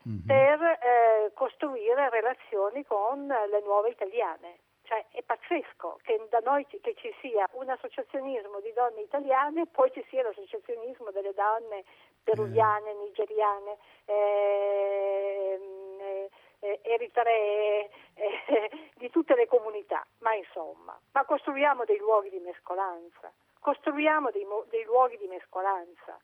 mm-hmm. 0.08 0.26
per 0.26 0.62
eh, 0.62 1.32
costruire 1.34 2.10
relazioni 2.10 2.86
con 2.86 3.28
le 3.28 3.62
nuove 3.64 3.90
italiane. 3.90 4.60
Cioè, 4.84 5.06
è 5.12 5.22
pazzesco 5.24 6.00
che 6.04 6.28
da 6.30 6.40
noi 6.44 6.66
ci, 6.70 6.82
che 6.82 6.94
ci 6.96 7.14
sia 7.22 7.48
un 7.54 7.70
associazionismo 7.70 8.60
di 8.60 8.74
donne 8.74 9.02
italiane, 9.02 9.66
poi 9.68 9.90
ci 9.94 10.04
sia 10.10 10.22
l'associazionismo 10.22 11.12
delle 11.12 11.34
donne 11.34 11.86
peruviane, 12.24 12.94
nigeriane, 12.96 13.78
ehm, 14.06 15.62
eh, 16.00 16.30
eh, 16.60 16.80
eritree, 16.84 17.90
eh, 18.16 18.70
di 18.98 19.10
tutte 19.10 19.36
le 19.36 19.48
comunità, 19.48 20.06
ma 20.20 20.34
insomma, 20.36 21.00
ma 21.14 21.26
costruiamo 21.26 21.86
dei 21.86 21.98
luoghi 21.98 22.30
di 22.30 22.40
mescolanza 22.40 23.32
costruiamo 23.62 24.32
dei, 24.32 24.46
dei 24.70 24.84
luoghi 24.84 25.18
di 25.18 25.28
mescolanza. 25.28 26.20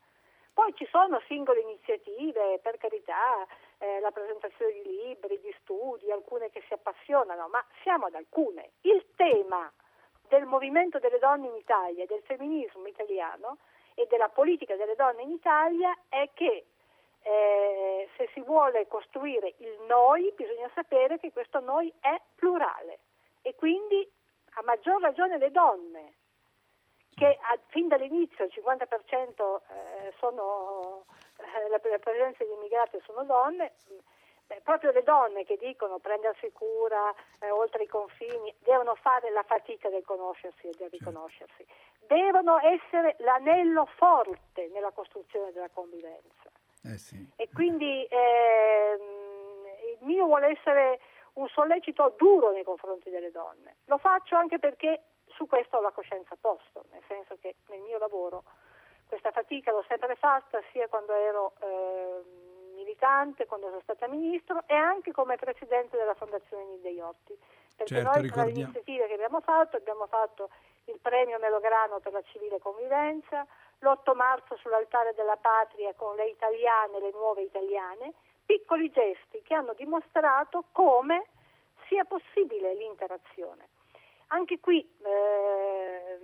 Poi 0.53 0.73
ci 0.73 0.87
sono 0.89 1.21
singole 1.27 1.61
iniziative, 1.61 2.59
per 2.63 2.77
carità, 2.77 3.45
eh, 3.77 3.99
la 3.99 4.09
presentazione 4.09 4.73
di 4.81 5.03
libri, 5.05 5.39
di 5.39 5.55
studi, 5.61 6.11
alcune 6.11 6.49
che 6.49 6.63
si 6.65 6.73
appassionano, 6.73 7.47
ma 7.47 7.63
siamo 7.83 8.07
ad 8.07 8.15
alcune. 8.15 8.71
Il 8.81 9.05
tema 9.15 9.71
del 10.27 10.45
movimento 10.45 10.97
delle 10.97 11.19
donne 11.19 11.47
in 11.47 11.55
Italia, 11.55 12.07
del 12.07 12.23
femminismo 12.23 12.87
italiano 12.87 13.59
e 13.93 14.07
della 14.09 14.29
politica 14.29 14.75
delle 14.75 14.95
donne 14.95 15.21
in 15.21 15.31
Italia 15.31 15.95
è 16.09 16.29
che 16.33 16.65
eh, 17.21 18.09
se 18.17 18.29
si 18.33 18.41
vuole 18.41 18.87
costruire 18.87 19.53
il 19.57 19.77
noi 19.87 20.31
bisogna 20.35 20.69
sapere 20.73 21.19
che 21.19 21.31
questo 21.31 21.59
noi 21.59 21.93
è 21.99 22.19
plurale 22.35 22.99
e 23.41 23.53
quindi 23.55 24.09
a 24.55 24.61
maggior 24.63 25.01
ragione 25.01 25.37
le 25.37 25.51
donne 25.51 26.13
che 27.17 27.25
a, 27.41 27.57
fin 27.69 27.87
dall'inizio 27.87 28.45
il 28.45 28.51
50% 28.53 29.59
eh, 29.69 30.13
sono, 30.19 31.05
eh, 31.37 31.67
la, 31.67 31.79
la 31.81 31.97
presenza 31.97 32.43
di 32.43 32.51
immigrati 32.51 33.01
sono 33.05 33.23
donne, 33.23 33.73
beh, 34.45 34.61
proprio 34.63 34.91
le 34.91 35.01
donne 35.01 35.43
che 35.43 35.57
dicono 35.57 35.97
prendersi 35.97 36.51
cura 36.51 37.11
eh, 37.39 37.49
oltre 37.49 37.83
i 37.83 37.87
confini 37.87 38.53
devono 38.59 38.93
fare 38.93 39.31
la 39.31 39.41
fatica 39.41 39.89
del 39.89 40.03
conoscersi 40.05 40.67
e 40.67 40.75
del 40.77 40.91
certo. 40.91 40.95
riconoscersi, 40.95 41.65
devono 42.05 42.59
essere 42.59 43.15
l'anello 43.19 43.87
forte 43.95 44.69
nella 44.71 44.91
costruzione 44.91 45.51
della 45.53 45.69
convivenza. 45.73 46.51
Eh 46.83 46.99
sì. 46.99 47.27
E 47.35 47.49
quindi 47.51 48.05
ehm, 48.07 49.01
il 49.93 50.05
mio 50.05 50.25
vuole 50.25 50.49
essere 50.49 50.99
un 51.33 51.47
sollecito 51.47 52.13
duro 52.15 52.51
nei 52.51 52.63
confronti 52.63 53.09
delle 53.09 53.31
donne. 53.31 53.77
Lo 53.85 53.97
faccio 53.97 54.35
anche 54.35 54.59
perché 54.59 55.01
su 55.37 55.45
questo 55.45 55.77
ho 55.77 55.81
la 55.81 55.91
coscienza 55.91 56.33
a 56.33 56.37
posto, 56.41 56.85
nel 56.91 57.03
senso 57.07 57.37
che 57.39 57.55
nel 57.67 57.81
mio 57.81 57.99
lavoro 57.99 58.43
questa 59.07 59.31
fatica 59.31 59.71
l'ho 59.71 59.85
sempre 59.87 60.15
fatta 60.15 60.59
sia 60.71 60.87
quando 60.87 61.13
ero 61.13 61.53
eh, 61.59 62.23
militante, 62.73 63.45
quando 63.45 63.67
sono 63.67 63.81
stata 63.81 64.07
ministro 64.07 64.63
e 64.65 64.73
anche 64.73 65.11
come 65.11 65.37
presidente 65.37 65.95
della 65.95 66.15
Fondazione 66.15 66.65
Nilde 66.65 66.89
Iotti. 66.89 67.37
Perché 67.77 67.93
certo, 67.93 68.09
noi 68.09 68.21
ricordiamo. 68.23 68.31
tra 68.31 68.43
le 68.43 68.51
iniziative 68.51 69.07
che 69.07 69.13
abbiamo 69.13 69.39
fatto 69.39 69.77
abbiamo 69.77 70.07
fatto 70.07 70.49
il 70.85 70.99
premio 70.99 71.37
Melograno 71.37 71.99
per 71.99 72.11
la 72.11 72.23
civile 72.23 72.59
convivenza, 72.59 73.45
l'8 73.79 74.15
marzo 74.15 74.57
sull'altare 74.57 75.13
della 75.13 75.37
patria 75.37 75.93
con 75.93 76.15
le 76.15 76.27
italiane, 76.27 76.99
le 76.99 77.11
nuove 77.11 77.43
italiane, 77.43 78.13
piccoli 78.45 78.89
gesti 78.89 79.41
che 79.43 79.53
hanno 79.53 79.73
dimostrato 79.73 80.65
come 80.71 81.27
sia 81.87 82.03
possibile 82.05 82.73
l'interazione. 82.73 83.67
Anche 84.27 84.59
qui 84.59 84.87
eh, 85.03 86.17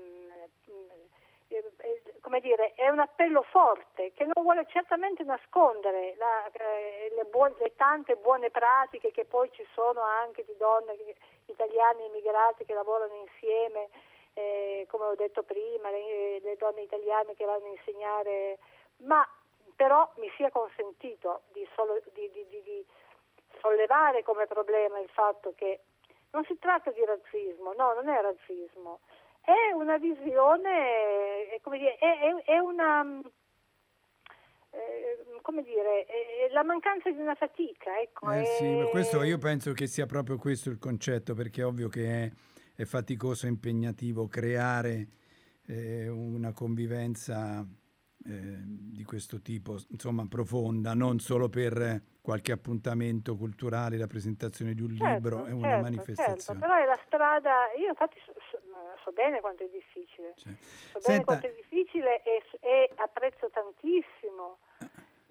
eh, 1.53 2.01
come 2.21 2.39
dire, 2.39 2.73
è 2.73 2.89
un 2.89 2.99
appello 2.99 3.43
forte 3.43 4.11
che 4.13 4.23
non 4.23 4.43
vuole 4.43 4.65
certamente 4.69 5.23
nascondere 5.23 6.15
la, 6.17 6.49
eh, 6.51 7.11
le, 7.15 7.25
buone, 7.25 7.53
le, 7.59 7.75
tante 7.75 8.15
buone 8.15 8.49
pratiche 8.49 9.11
che 9.11 9.25
poi 9.25 9.51
ci 9.51 9.65
sono 9.73 10.01
anche 10.01 10.43
di 10.45 10.55
donne 10.57 10.95
italiane 11.45 12.05
immigrate 12.05 12.65
che 12.65 12.73
lavorano 12.73 13.13
insieme, 13.15 13.89
eh, 14.33 14.87
come 14.89 15.05
ho 15.05 15.15
detto 15.15 15.43
prima, 15.43 15.91
le, 15.91 16.39
le, 16.39 16.55
donne 16.57 16.81
italiane 16.81 17.35
che 17.35 17.45
vanno 17.45 17.65
a 17.65 17.69
insegnare, 17.69 18.57
ma 18.97 19.27
però 19.75 20.09
mi 20.15 20.31
sia 20.35 20.49
consentito 20.49 21.41
di, 21.51 21.67
solo, 21.75 22.01
di, 22.13 22.31
di, 22.31 22.47
di 22.49 22.85
sollevare 23.59 24.23
come 24.23 24.47
problema 24.47 24.99
il 24.99 25.09
fatto 25.09 25.53
che 25.55 25.81
non 26.33 26.43
si 26.45 26.57
tratta 26.59 26.91
di 26.91 27.03
razzismo, 27.05 27.73
no, 27.73 27.93
non 27.93 28.09
è 28.09 28.21
razzismo, 28.21 28.99
è 29.41 29.71
una 29.73 29.97
visione, 29.97 31.49
è, 31.49 31.61
dire, 31.69 31.95
è, 31.97 32.19
è, 32.19 32.43
è 32.51 32.57
una... 32.57 33.21
Eh, 34.71 35.39
come 35.43 35.61
dire, 35.61 36.05
è 36.05 36.51
la 36.51 36.63
mancanza 36.63 37.11
di 37.11 37.19
una 37.19 37.35
fatica. 37.35 37.99
Ecco, 37.99 38.31
eh 38.31 38.45
sì, 38.45 38.87
questo 38.89 39.21
io 39.21 39.37
penso 39.37 39.73
che 39.73 39.85
sia 39.85 40.07
proprio 40.07 40.37
questo 40.37 40.69
il 40.69 40.79
concetto, 40.79 41.35
perché 41.35 41.61
è 41.61 41.65
ovvio 41.65 41.89
che 41.89 42.23
è, 42.23 42.31
è 42.75 42.83
faticoso 42.85 43.45
e 43.45 43.49
impegnativo 43.49 44.27
creare 44.27 45.07
eh, 45.67 46.07
una 46.07 46.53
convivenza 46.53 47.63
eh, 48.25 48.57
di 48.63 49.03
questo 49.03 49.41
tipo, 49.41 49.77
insomma, 49.89 50.25
profonda, 50.29 50.93
non 50.93 51.19
solo 51.19 51.49
per 51.49 52.01
qualche 52.21 52.51
appuntamento 52.51 53.35
culturale, 53.35 53.97
la 53.97 54.07
presentazione 54.07 54.73
di 54.73 54.81
un 54.81 54.95
certo, 54.95 55.13
libro, 55.13 55.45
è 55.45 55.51
una 55.51 55.67
certo, 55.67 55.81
manifestazione. 55.81 56.39
Certo, 56.39 56.59
però 56.59 56.75
è 56.75 56.85
la 56.85 56.99
strada, 57.05 57.73
io 57.77 57.89
infatti 57.89 58.17
so, 58.25 58.33
so, 58.49 58.59
so 59.03 59.11
bene 59.11 59.41
quanto 59.41 59.63
è 59.63 59.69
difficile, 59.69 60.33
cioè. 60.37 60.53
so 60.53 60.99
bene 60.99 61.03
Senta, 61.03 61.23
quanto 61.23 61.47
è 61.47 61.53
difficile 61.53 62.23
e, 62.23 62.43
e 62.61 62.91
apprezzo 62.95 63.49
tantissimo 63.49 64.57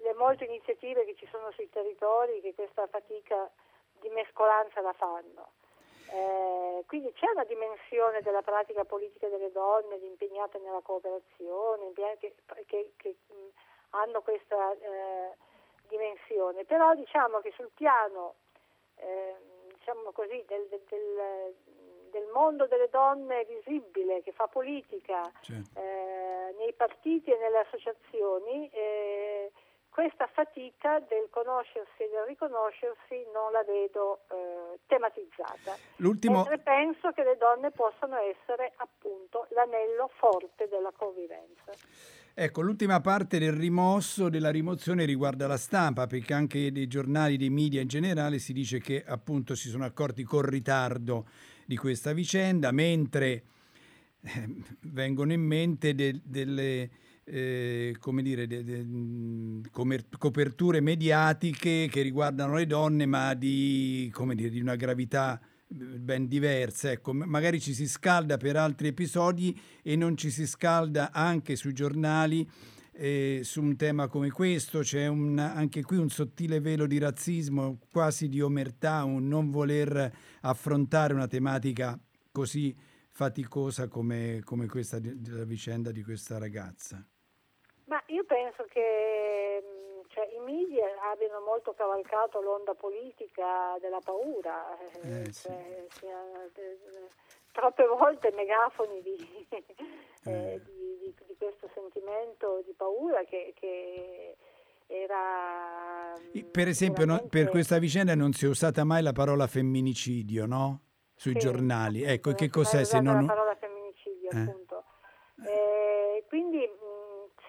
le 0.03 0.15
molte 0.15 0.45
iniziative 0.45 1.05
che 1.05 1.15
ci 1.17 1.27
sono 1.31 1.51
sui 1.53 1.71
territori 1.71 2.41
che 2.41 2.55
questa 2.55 2.87
fatica 2.89 3.49
di 4.01 4.09
mescolanza 4.11 4.81
la 4.81 4.93
fanno. 4.93 5.62
Eh, 6.13 6.85
quindi 6.87 7.11
c'è 7.15 7.31
una 7.33 7.45
dimensione 7.45 8.21
della 8.21 8.43
pratica 8.43 8.85
politica 8.85 9.29
delle 9.29 9.51
donne 9.51 9.97
impegnate 9.97 10.59
nella 10.59 10.83
cooperazione, 10.83 11.91
che, 11.95 12.35
che, 12.67 12.93
che 12.97 13.17
hanno 13.91 14.21
questa 14.21 14.73
eh, 14.73 15.33
dimensione, 15.89 16.65
però 16.65 16.95
diciamo 16.95 17.41
che 17.41 17.53
sul 17.57 17.71
piano 17.73 18.35
eh, 18.97 19.35
diciamo 19.73 20.13
così, 20.13 20.45
del, 20.47 20.69
del, 20.69 21.55
del, 22.11 22.27
mondo 22.35 22.67
delle 22.67 22.91
donne 22.91 23.47
visibile 23.47 24.21
che 24.23 24.33
fa 24.33 24.47
politica 24.49 25.31
certo. 25.41 25.81
Nei 26.59 26.75
partiti 26.75 27.33
e 27.33 27.39
nelle 27.39 27.59
associazioni, 27.59 28.69
eh, 28.71 29.32
questa 29.93 30.27
fatica 30.33 30.99
del 31.01 31.29
conoscersi 31.29 32.01
e 32.01 32.09
del 32.09 32.25
riconoscersi 32.27 33.29
non 33.29 33.53
la 33.53 33.63
vedo 33.63 34.25
eh, 34.33 34.81
tematizzata. 34.87 35.77
L'ultimo... 35.97 36.49
Mentre 36.49 36.59
penso 36.61 37.13
che 37.13 37.23
le 37.23 37.37
donne 37.37 37.71
possano 37.71 38.17
essere 38.17 38.73
appunto 38.77 39.47
l'anello 39.51 40.11
forte 40.17 40.67
della 40.69 40.93
convivenza. 40.97 41.77
Ecco, 42.33 42.63
l'ultima 42.63 43.03
parte 43.03 43.39
del 43.39 43.53
rimosso, 43.53 44.31
della 44.31 44.51
rimozione 44.51 45.05
riguarda 45.05 45.47
la 45.47 45.59
stampa, 45.59 46.07
perché 46.07 46.33
anche 46.33 46.73
dei 46.73 46.87
giornali, 46.87 47.37
dei 47.37 47.51
media 47.51 47.83
in 47.83 47.89
generale 47.89 48.39
si 48.39 48.55
dice 48.55 48.81
che 48.81 49.05
appunto 49.07 49.55
si 49.55 49.69
sono 49.69 49.85
accorti 49.85 50.23
con 50.23 50.41
ritardo 50.41 51.27
di 51.67 51.77
questa 51.77 52.15
vicenda, 52.15 52.73
mentre 52.73 53.45
eh, 54.23 54.49
vengono 54.85 55.35
in 55.35 55.43
mente 55.43 55.95
de- 55.95 56.23
delle 56.25 56.89
eh, 57.25 57.97
come 57.99 58.23
dire, 58.23 58.47
de, 58.47 58.65
de, 58.65 58.87
coperture 60.19 60.81
mediatiche 60.81 61.89
che 61.91 62.03
riguardano 62.03 62.55
le 62.55 62.67
donne, 62.67 63.07
ma 63.07 63.35
di, 63.35 64.11
come 64.13 64.35
dire, 64.35 64.51
di 64.51 64.61
una 64.61 64.77
gravità 64.77 65.41
ben 65.67 66.27
diversa. 66.27 66.91
Ecco, 66.91 67.13
magari 67.13 67.61
ci 67.61 67.75
si 67.75 67.87
scalda 67.87 68.37
per 68.37 68.57
altri 68.57 68.89
episodi 68.89 69.59
e 69.83 69.97
non 69.97 70.17
ci 70.17 70.31
si 70.31 70.47
scalda 70.47 71.13
anche 71.13 71.57
sui 71.57 71.73
giornali 71.73 72.49
eh, 72.93 73.41
su 73.43 73.63
un 73.63 73.77
tema 73.77 74.09
come 74.09 74.31
questo. 74.31 74.81
C'è 74.81 75.07
un, 75.07 75.39
anche 75.39 75.83
qui 75.83 75.97
un 75.97 76.11
sottile 76.11 76.61
velo 76.61 76.87
di 76.87 76.99
razzismo, 76.99 77.79
quasi 77.91 78.29
di 78.29 78.41
omertà, 78.41 79.05
un 79.05 79.27
non 79.29 79.51
voler 79.51 80.13
affrontare 80.43 81.15
una 81.15 81.27
tematica 81.27 81.99
così 82.31 82.75
faticosa 83.11 83.89
come, 83.89 84.41
come 84.45 84.67
questa 84.67 84.99
la 85.27 85.45
vicenda 85.45 85.91
di 85.91 86.03
questa 86.03 86.39
ragazza. 86.39 87.07
Ma 87.93 88.03
io 88.07 88.25
penso 88.25 88.65
che 88.71 89.63
mm, 89.63 90.01
cioè, 90.09 90.27
i 90.35 90.39
media 90.39 90.87
abbiano 91.13 91.41
molto 91.45 91.75
cavalcato 91.75 92.41
l'onda 92.41 92.73
politica 92.73 93.77
della 93.83 94.01
paura, 94.03 94.79
eh, 94.79 95.25
eh, 95.25 95.31
cioè, 95.31 95.85
sì. 95.91 96.07
eh, 96.07 97.09
troppe 97.53 97.85
volte 97.87 98.33
megafoni 98.35 99.03
di, 99.03 99.47
eh, 100.25 100.55
eh. 100.55 100.63
di, 100.65 100.99
di, 101.01 101.15
di, 101.27 101.37
questo 101.37 101.69
sentimento 101.75 102.63
di 102.65 102.73
paura 102.73 103.25
che, 103.25 103.53
che 103.61 104.37
era... 104.87 106.15
Per 106.51 106.69
esempio, 106.69 107.05
veramente... 107.05 107.25
no, 107.25 107.45
per 107.45 107.51
questa 107.51 107.77
vicenda 107.77 108.15
non 108.15 108.33
si 108.33 108.47
è 108.47 108.49
usata 108.49 108.85
mai 108.85 109.03
la 109.03 109.13
parola 109.13 109.47
femminicidio, 109.47 110.47
no? 110.47 110.81
Sui 111.15 111.33
sì, 111.33 111.41
giornali. 111.41 112.05
Ecco, 112.05 112.33
che 112.33 112.49
cos'è 112.49 112.85
se 112.85 113.01
non... 113.01 113.27
La 113.27 113.35
parola 113.35 113.55
femminicidio, 113.55 114.31
appunto. 114.31 114.85
quindi 116.27 116.81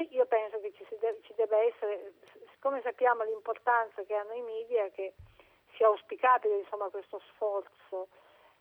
io 0.12 0.26
penso 0.26 0.60
che 0.60 0.74
ci, 0.74 0.86
deve, 1.00 1.20
ci 1.24 1.34
debba 1.36 1.58
essere, 1.58 2.13
siccome 2.52 2.82
sappiamo 2.82 3.24
l'importanza 3.24 4.04
che 4.04 4.13
hanno 4.16 4.34
i 4.34 4.42
media, 4.42 4.89
che 4.89 5.13
sia 5.76 5.88
auspicabile 5.88 6.60
insomma, 6.60 6.89
questo 6.89 7.22
sforzo 7.34 8.08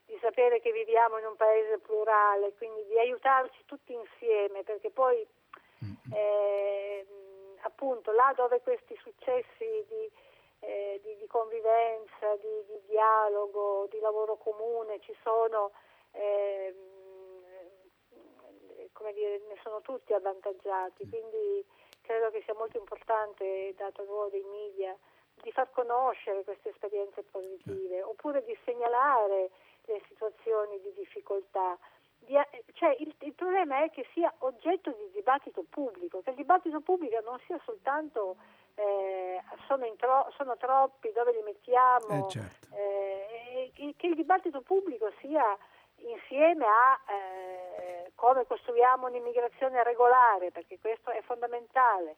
di 0.05 0.17
sapere 0.19 0.59
che 0.59 0.71
viviamo 0.71 1.17
in 1.17 1.25
un 1.25 1.35
paese 1.35 1.79
plurale, 1.79 2.53
quindi 2.53 2.85
di 2.85 2.99
aiutarci 2.99 3.63
tutti 3.65 3.93
insieme, 3.93 4.63
perché 4.63 4.89
poi 4.89 5.25
eh, 6.13 7.05
appunto 7.61 8.11
là 8.11 8.33
dove 8.35 8.61
questi 8.61 8.95
successi 9.01 9.85
di, 9.87 10.11
eh, 10.59 10.99
di, 11.03 11.17
di 11.17 11.27
convivenza, 11.27 12.35
di, 12.35 12.65
di, 12.67 12.81
dialogo, 12.87 13.87
di 13.89 13.99
lavoro 13.99 14.35
comune 14.35 14.99
ci 14.99 15.15
sono, 15.23 15.71
eh, 16.11 16.75
sono 19.73 19.81
tutti 19.81 20.13
avvantaggiati, 20.13 21.07
quindi 21.09 21.65
credo 22.01 22.29
che 22.29 22.41
sia 22.43 22.53
molto 22.53 22.77
importante, 22.77 23.73
dato 23.75 24.01
il 24.01 24.07
ruolo 24.07 24.29
dei 24.29 24.43
media, 24.43 24.95
di 25.41 25.51
far 25.51 25.71
conoscere 25.71 26.43
queste 26.43 26.69
esperienze 26.69 27.23
positive, 27.23 28.03
oppure 28.03 28.43
di 28.43 28.55
segnalare 28.63 29.49
le 29.85 30.01
situazioni 30.07 30.79
di 30.81 30.93
difficoltà. 30.93 31.77
Di, 32.19 32.39
cioè, 32.73 32.95
il, 32.99 33.13
il, 33.19 33.33
problema 33.33 33.83
è 33.83 33.89
che 33.89 34.05
sia 34.13 34.31
oggetto 34.39 34.91
di 34.91 35.11
dibattito 35.11 35.65
pubblico, 35.67 36.21
che 36.21 36.29
il 36.29 36.35
dibattito 36.35 36.79
pubblico 36.79 37.19
non 37.21 37.39
sia 37.47 37.59
soltanto 37.65 38.37
eh, 38.75 39.41
sono, 39.67 39.91
tro, 39.97 40.31
sono, 40.37 40.55
troppi, 40.55 41.11
dove 41.11 41.33
li 41.33 41.41
mettiamo, 41.41 42.27
eh, 42.27 42.29
certo. 42.29 42.67
eh, 42.75 43.71
che 43.73 44.07
il 44.07 44.15
dibattito 44.15 44.61
pubblico 44.61 45.11
sia 45.19 45.57
insieme 45.97 46.65
a 46.65 46.99
eh, 47.11 47.82
come 48.23 48.47
costruiamo 48.47 49.07
un'immigrazione 49.07 49.83
regolare, 49.83 50.49
perché 50.51 50.79
questo 50.79 51.09
è 51.09 51.21
fondamentale, 51.23 52.15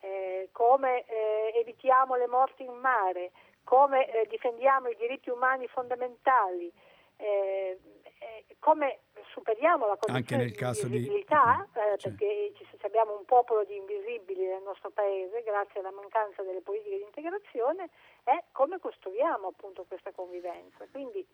eh, 0.00 0.48
come 0.50 1.04
eh, 1.04 1.52
evitiamo 1.56 2.14
le 2.16 2.26
morti 2.26 2.64
in 2.64 2.72
mare, 2.72 3.32
come 3.62 4.10
eh, 4.10 4.26
difendiamo 4.28 4.88
i 4.88 4.96
diritti 4.96 5.28
umani 5.28 5.68
fondamentali, 5.68 6.72
eh, 7.18 7.78
eh, 8.18 8.44
come 8.60 9.00
superiamo 9.34 9.86
la 9.86 9.98
condizione 10.00 10.46
di 10.46 10.56
invisibilità, 10.58 11.68
di... 11.70 11.78
Eh, 11.80 11.96
perché 12.00 12.52
ci, 12.56 12.66
abbiamo 12.80 13.14
un 13.14 13.26
popolo 13.26 13.62
di 13.64 13.76
invisibili 13.76 14.46
nel 14.46 14.62
nostro 14.62 14.88
paese 14.88 15.42
grazie 15.42 15.80
alla 15.80 15.92
mancanza 15.92 16.42
delle 16.42 16.62
politiche 16.62 16.96
di 16.96 17.02
integrazione, 17.02 17.90
è 18.24 18.42
come 18.52 18.78
costruiamo 18.78 19.48
appunto 19.48 19.84
questa 19.86 20.12
convivenza. 20.12 20.86
Quindi, 20.90 21.26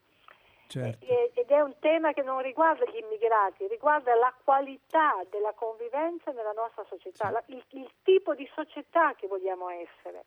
certo. 0.68 1.06
ed 1.06 1.50
è 1.50 1.60
un 1.60 1.74
tema 1.80 2.12
che 2.12 2.22
non 2.22 2.40
riguarda 2.42 2.84
gli 2.84 2.98
immigrati, 2.98 3.66
riguarda 3.66 4.14
la 4.14 4.32
qualità 4.44 5.24
della 5.30 5.52
convivenza 5.54 6.30
nella 6.32 6.52
nostra 6.52 6.84
società, 6.88 7.30
la, 7.30 7.42
il, 7.46 7.64
il, 7.70 7.90
tipo 8.02 8.34
di 8.34 8.48
società 8.54 9.14
che 9.14 9.26
vogliamo 9.26 9.68
essere. 9.70 10.24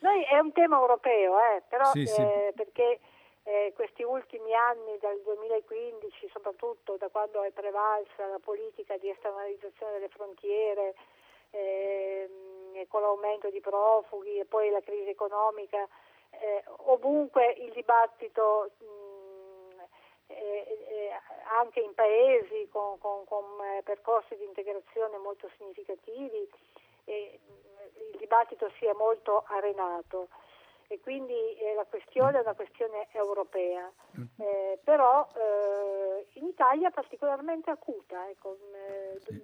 Noi 0.00 0.22
è 0.24 0.38
un 0.38 0.52
tema 0.52 0.78
europeo, 0.78 1.38
eh, 1.38 1.62
però 1.66 1.90
sì, 1.90 2.06
sì. 2.06 2.20
Eh, 2.20 2.52
perché 2.54 3.00
eh, 3.42 3.72
questi 3.74 4.02
ultimi 4.02 4.54
anni, 4.54 4.98
dal 5.00 5.20
2015, 5.22 6.28
soprattutto 6.32 6.96
da 6.98 7.08
quando 7.08 7.42
è 7.42 7.50
prevalsa 7.50 8.26
la 8.26 8.38
politica 8.38 8.96
di 8.98 9.08
esternalizzazione 9.08 9.92
delle 9.92 10.08
frontiere, 10.08 10.94
eh, 11.50 12.28
con 12.88 13.00
l'aumento 13.00 13.50
di 13.50 13.60
profughi 13.60 14.38
e 14.38 14.44
poi 14.44 14.70
la 14.70 14.80
crisi 14.80 15.08
economica, 15.08 15.88
eh, 16.30 16.62
ovunque 16.86 17.54
il 17.58 17.72
dibattito 17.72 18.70
mh, 18.78 18.84
anche 21.58 21.80
in 21.80 21.94
paesi 21.94 22.68
con, 22.70 22.98
con, 22.98 23.24
con, 23.24 23.44
eh, 23.64 23.82
percorsi 23.82 24.36
di 24.36 24.44
integrazione 24.44 25.16
molto 25.18 25.50
significativi, 25.56 26.48
il 27.04 28.18
dibattito 28.18 28.70
si 28.78 28.84
è 28.84 28.92
molto 28.92 29.44
arenato 29.46 30.28
e 30.88 31.00
quindi 31.00 31.34
eh, 31.58 31.74
la 31.74 31.84
questione 31.84 32.38
è 32.38 32.40
una 32.40 32.54
questione 32.54 33.08
europea, 33.12 33.90
mm. 34.18 34.24
eh, 34.38 34.78
però 34.82 35.28
eh, 35.34 36.26
in 36.34 36.46
Italia 36.46 36.90
particolarmente 36.90 37.70
acuta, 37.70 38.28
ecco, 38.30 38.56
eh, 38.72 39.20
sì. 39.26 39.42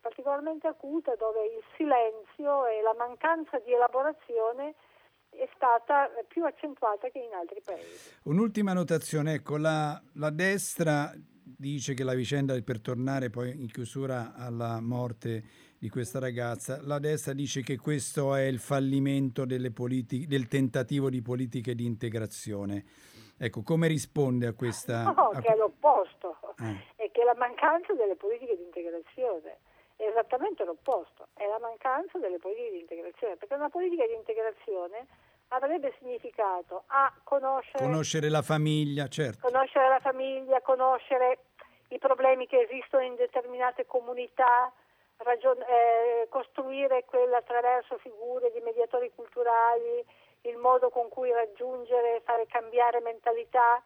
particolarmente 0.00 0.66
acuta 0.66 1.14
dove 1.16 1.46
il 1.46 1.62
silenzio 1.76 2.66
e 2.66 2.82
la 2.82 2.94
mancanza 2.94 3.58
di 3.60 3.72
elaborazione 3.72 4.74
è 5.36 5.48
stata 5.54 6.10
più 6.28 6.44
accentuata 6.44 7.08
che 7.08 7.18
in 7.18 7.32
altri 7.34 7.60
paesi. 7.64 8.14
Un'ultima 8.24 8.72
notazione, 8.72 9.34
ecco, 9.34 9.56
la, 9.56 10.00
la 10.14 10.30
destra 10.30 11.12
dice 11.44 11.94
che 11.94 12.04
la 12.04 12.14
vicenda 12.14 12.60
per 12.62 12.80
tornare 12.80 13.30
poi 13.30 13.50
in 13.60 13.68
chiusura 13.68 14.34
alla 14.34 14.80
morte 14.80 15.42
di 15.78 15.88
questa 15.88 16.18
ragazza. 16.18 16.80
La 16.82 16.98
destra 16.98 17.32
dice 17.32 17.62
che 17.62 17.76
questo 17.76 18.34
è 18.34 18.42
il 18.42 18.58
fallimento 18.58 19.44
politi- 19.72 20.26
del 20.26 20.46
tentativo 20.48 21.10
di 21.10 21.22
politiche 21.22 21.74
di 21.74 21.84
integrazione. 21.84 22.84
Ecco, 23.36 23.62
come 23.62 23.88
risponde 23.88 24.46
a 24.46 24.52
questa... 24.52 25.02
No, 25.02 25.30
a... 25.30 25.40
che 25.40 25.48
è 25.48 25.56
l'opposto, 25.56 26.36
eh. 26.58 27.04
è 27.04 27.10
che 27.10 27.24
la 27.24 27.34
mancanza 27.36 27.92
delle 27.94 28.14
politiche 28.14 28.56
di 28.56 28.62
integrazione 28.62 29.58
è 30.02 30.08
esattamente 30.08 30.64
l'opposto, 30.64 31.28
è 31.34 31.46
la 31.46 31.60
mancanza 31.60 32.18
delle 32.18 32.38
politiche 32.38 32.70
di 32.72 32.80
integrazione, 32.80 33.36
perché 33.36 33.54
una 33.54 33.68
politica 33.68 34.04
di 34.04 34.14
integrazione 34.14 35.06
avrebbe 35.48 35.94
significato 35.98 36.82
a 36.86 37.12
conoscere... 37.22 37.84
Conoscere 37.84 38.28
la 38.28 38.42
famiglia, 38.42 39.06
certo. 39.06 39.46
Conoscere 39.46 39.88
la 39.88 40.00
famiglia, 40.00 40.60
conoscere 40.60 41.38
i 41.88 41.98
problemi 41.98 42.48
che 42.48 42.66
esistono 42.68 43.04
in 43.04 43.14
determinate 43.14 43.86
comunità, 43.86 44.72
ragion- 45.18 45.62
eh, 45.62 46.26
costruire 46.28 47.04
quella 47.04 47.36
attraverso 47.36 47.96
figure 47.98 48.50
di 48.50 48.60
mediatori 48.60 49.12
culturali, 49.14 50.04
il 50.42 50.56
modo 50.56 50.88
con 50.88 51.08
cui 51.10 51.30
raggiungere, 51.30 52.22
fare 52.24 52.46
cambiare 52.46 53.00
mentalità, 53.00 53.80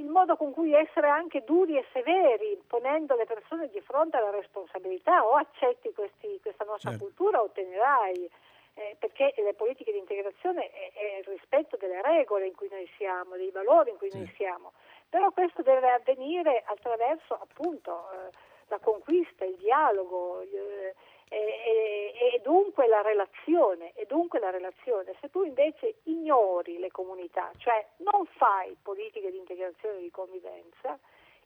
il 0.00 0.08
modo 0.08 0.36
con 0.36 0.52
cui 0.52 0.72
essere 0.72 1.08
anche 1.08 1.44
duri 1.44 1.76
e 1.76 1.84
severi, 1.92 2.58
ponendo 2.66 3.14
le 3.14 3.26
persone 3.26 3.68
di 3.68 3.80
fronte 3.82 4.16
alla 4.16 4.30
responsabilità, 4.30 5.24
o 5.26 5.34
accetti 5.34 5.92
questi, 5.92 6.40
questa 6.40 6.64
nostra 6.64 6.90
certo. 6.90 7.04
cultura 7.04 7.40
o 7.40 7.50
te 7.50 7.64
ne 7.64 7.76
vai. 7.76 8.30
Eh, 8.74 8.96
perché 8.98 9.34
le 9.36 9.52
politiche 9.54 9.90
di 9.90 9.98
integrazione 9.98 10.70
è, 10.70 10.92
è, 10.92 11.18
il 11.18 11.24
rispetto 11.24 11.76
delle 11.76 12.00
regole 12.02 12.46
in 12.46 12.54
cui 12.54 12.68
noi 12.70 12.88
siamo, 12.96 13.34
dei 13.34 13.50
valori 13.50 13.90
in 13.90 13.98
cui 13.98 14.10
sì. 14.10 14.18
noi 14.18 14.32
siamo, 14.36 14.72
però 15.08 15.32
questo 15.32 15.62
deve 15.62 15.90
avvenire 15.90 16.62
attraverso 16.64 17.34
appunto 17.34 18.08
eh, 18.12 18.30
la 18.68 18.78
conquista, 18.78 19.44
il 19.44 19.56
dialogo 19.56 20.40
eh, 20.42 20.94
e, 21.32 22.12
e, 22.34 22.40
dunque 22.42 22.88
la 22.88 23.02
relazione, 23.02 23.92
e 23.94 24.04
dunque 24.06 24.40
la 24.40 24.50
relazione. 24.50 25.14
Se 25.20 25.30
tu 25.30 25.44
invece 25.44 26.00
ignori 26.04 26.78
le 26.78 26.90
comunità, 26.90 27.50
cioè 27.58 27.86
non 27.98 28.26
fai 28.36 28.76
politiche 28.82 29.30
di 29.30 29.38
integrazione 29.38 29.98
e 29.98 30.02
di 30.02 30.10
convivenza, 30.10 30.98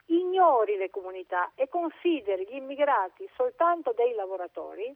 ignori 0.07 0.77
le 0.77 0.89
comunità 0.89 1.53
e 1.55 1.69
consideri 1.69 2.47
gli 2.47 2.57
immigrati 2.57 3.29
soltanto 3.37 3.93
dei 3.93 4.15
lavoratori, 4.15 4.95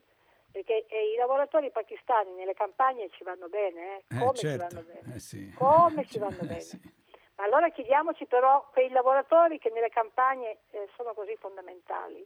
perché 0.51 0.85
eh, 0.87 1.13
i 1.13 1.15
lavoratori 1.17 1.69
pakistani 1.69 2.33
nelle 2.33 2.55
campagne 2.55 3.09
ci 3.11 3.23
vanno 3.23 3.47
bene, 3.47 3.97
eh? 3.97 4.17
come 4.17 4.33
certo. 4.33 4.67
ci 4.67 4.75
vanno 4.75 4.87
bene, 4.87 5.15
eh 5.15 5.19
sì. 5.19 5.53
come 5.55 6.05
ci 6.07 6.17
vanno 6.19 6.41
bene. 6.41 6.61
Sì. 6.61 6.97
Allora 7.35 7.69
chiediamoci 7.69 8.25
però 8.25 8.67
quei 8.71 8.89
lavoratori 8.89 9.59
che 9.59 9.69
nelle 9.69 9.89
campagne 9.89 10.57
eh, 10.71 10.89
sono 10.95 11.13
così 11.13 11.35
fondamentali 11.37 12.25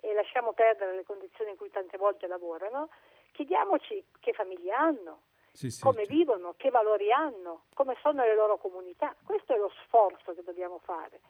e 0.00 0.12
lasciamo 0.14 0.52
perdere 0.52 0.94
le 0.94 1.04
condizioni 1.04 1.50
in 1.50 1.56
cui 1.56 1.70
tante 1.70 1.96
volte 1.96 2.26
lavorano, 2.26 2.88
chiediamoci 3.32 4.04
che 4.20 4.32
famiglie 4.32 4.72
hanno, 4.72 5.20
sì, 5.52 5.70
sì, 5.70 5.82
come 5.82 6.04
certo. 6.04 6.14
vivono, 6.14 6.54
che 6.56 6.70
valori 6.70 7.12
hanno, 7.12 7.64
come 7.74 7.96
sono 8.00 8.22
le 8.22 8.34
loro 8.34 8.58
comunità. 8.58 9.14
Questo 9.24 9.54
è 9.54 9.58
lo 9.58 9.72
sforzo 9.84 10.34
che 10.34 10.42
dobbiamo 10.42 10.80
fare. 10.84 11.20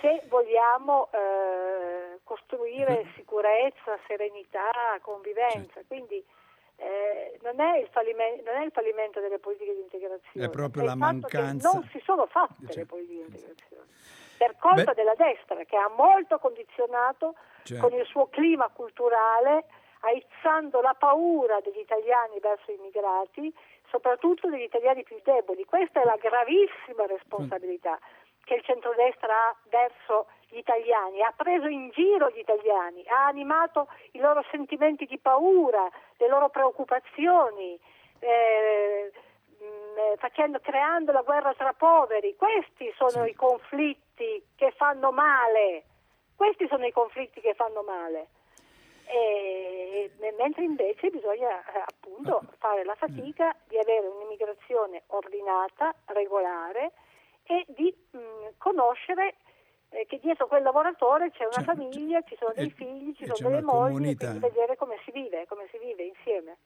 Se 0.00 0.22
vogliamo 0.28 1.10
eh, 1.12 2.20
costruire 2.24 3.12
sicurezza, 3.16 3.98
serenità, 4.06 4.98
convivenza, 5.02 5.74
certo. 5.74 5.88
quindi 5.88 6.24
eh, 6.76 7.38
non, 7.42 7.60
è 7.60 7.86
non, 8.44 8.56
è 8.56 8.64
il 8.64 8.70
fallimento 8.72 9.20
delle 9.20 9.38
politiche 9.38 9.74
di 9.74 9.80
integrazione, 9.80 10.46
è 10.46 10.50
proprio 10.50 10.82
è 10.82 10.86
la 10.86 10.94
mancanza. 10.94 11.72
Non 11.72 11.88
si 11.92 12.00
sono 12.04 12.26
fatte 12.26 12.66
cioè, 12.66 12.76
le 12.76 12.86
politiche 12.86 13.24
di 13.24 13.36
integrazione 13.36 13.88
per 14.40 14.56
colpa 14.56 14.92
Beh. 14.92 14.94
della 14.94 15.14
destra 15.16 15.62
che 15.64 15.76
ha 15.76 15.90
molto 15.94 16.38
condizionato 16.38 17.34
cioè. 17.64 17.78
con 17.78 17.92
il 17.92 18.06
suo 18.06 18.28
clima 18.28 18.70
culturale, 18.72 19.66
aizzando 20.00 20.80
la 20.80 20.96
paura 20.98 21.60
degli 21.60 21.80
italiani 21.80 22.40
verso 22.40 22.70
i 22.70 22.76
immigrati, 22.76 23.54
soprattutto 23.90 24.48
degli 24.48 24.62
italiani 24.62 25.02
più 25.02 25.20
deboli. 25.22 25.66
Questa 25.66 26.00
è 26.00 26.04
la 26.04 26.16
gravissima 26.16 27.04
responsabilità 27.04 27.98
che 28.44 28.54
il 28.54 28.62
centrodestra 28.62 29.30
ha 29.30 29.56
verso 29.68 30.28
gli 30.48 30.56
italiani, 30.56 31.20
ha 31.20 31.34
preso 31.36 31.66
in 31.66 31.90
giro 31.90 32.30
gli 32.30 32.38
italiani, 32.38 33.04
ha 33.08 33.26
animato 33.26 33.88
i 34.12 34.20
loro 34.20 34.42
sentimenti 34.50 35.04
di 35.04 35.18
paura, 35.18 35.86
le 36.16 36.28
loro 36.28 36.48
preoccupazioni, 36.48 37.78
eh, 38.20 39.12
mh, 39.58 39.64
eh, 39.98 40.16
facendo, 40.16 40.60
creando 40.60 41.12
la 41.12 41.20
guerra 41.20 41.52
tra 41.52 41.74
poveri. 41.74 42.34
Questi 42.36 42.90
sono 42.96 43.24
sì. 43.24 43.30
i 43.30 43.34
conflitti 43.34 44.09
che 44.54 44.72
fanno 44.76 45.12
male, 45.12 45.84
questi 46.34 46.66
sono 46.68 46.86
i 46.86 46.92
conflitti 46.92 47.40
che 47.40 47.54
fanno 47.54 47.82
male. 47.82 48.28
E, 49.06 50.10
mentre 50.38 50.62
invece 50.62 51.10
bisogna 51.10 51.50
eh, 51.50 51.82
appunto 51.84 52.42
fare 52.58 52.84
la 52.84 52.94
fatica 52.94 53.54
di 53.66 53.76
avere 53.76 54.06
un'immigrazione 54.06 55.02
ordinata, 55.08 55.92
regolare 56.06 56.92
e 57.42 57.66
di 57.74 57.92
mh, 58.12 58.18
conoscere 58.56 59.34
eh, 59.88 60.06
che 60.06 60.20
dietro 60.22 60.46
quel 60.46 60.62
lavoratore 60.62 61.32
c'è 61.32 61.44
una 61.44 61.56
c'è, 61.56 61.64
famiglia, 61.64 62.22
ci 62.22 62.36
sono 62.38 62.52
dei 62.54 62.70
figli, 62.70 63.12
ci 63.16 63.26
sono 63.26 63.48
delle 63.48 63.62
mogli, 63.62 64.16
e 64.16 64.38
vedere 64.38 64.76
come 64.76 64.96
si 65.04 65.10
vive, 65.10 65.46
come 65.48 65.66
si 65.70 65.78
vive 65.78 66.04
insieme. 66.04 66.58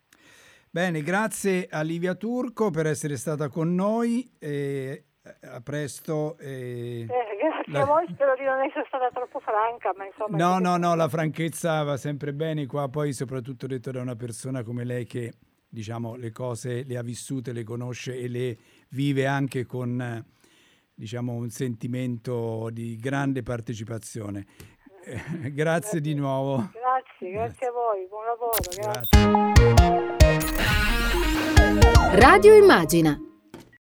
Bene, 0.71 1.03
grazie 1.03 1.67
a 1.71 1.83
Livia 1.83 2.15
Turco 2.15 2.71
per 2.71 2.87
essere 2.87 3.17
stata 3.17 3.49
con 3.49 3.75
noi. 3.75 4.29
E 4.39 5.05
a 5.43 5.61
presto. 5.61 6.37
E... 6.39 7.01
Eh, 7.03 7.37
grazie 7.41 7.73
la... 7.73 7.83
a 7.83 7.85
voi, 7.85 8.07
spero 8.13 8.35
di 8.35 8.45
non 8.45 8.63
essere 8.63 8.85
stata 8.87 9.11
troppo 9.11 9.41
franca, 9.41 9.93
ma 9.97 10.05
insomma... 10.07 10.37
No, 10.37 10.59
no, 10.59 10.77
no, 10.77 10.95
la 10.95 11.09
franchezza 11.09 11.83
va 11.83 11.97
sempre 11.97 12.33
bene 12.33 12.67
qua, 12.67 12.89
poi 12.89 13.13
soprattutto 13.13 13.67
detto 13.67 13.91
da 13.91 14.01
una 14.01 14.17
persona 14.17 14.63
come 14.63 14.85
lei 14.85 15.07
che 15.07 15.33
diciamo 15.69 16.15
le 16.15 16.31
cose 16.31 16.85
le 16.85 16.97
ha 16.97 17.03
vissute, 17.03 17.53
le 17.53 17.65
conosce 17.65 18.17
e 18.17 18.29
le 18.29 18.57
vive 18.91 19.27
anche 19.27 19.67
con 19.67 20.25
diciamo, 20.95 21.33
un 21.33 21.49
sentimento 21.51 22.69
di 22.71 22.97
grande 22.97 23.43
partecipazione. 23.43 24.47
Eh, 25.05 25.15
grazie, 25.17 25.51
grazie, 25.53 26.01
di 26.01 26.15
nuovo. 26.15 26.71
Grazie, 26.73 27.31
grazie 27.31 27.67
a 27.67 27.73
voi, 27.73 28.07
buon 28.09 28.25
lavoro. 28.27 28.63
Radio 32.17 32.55
Immagina 32.55 33.19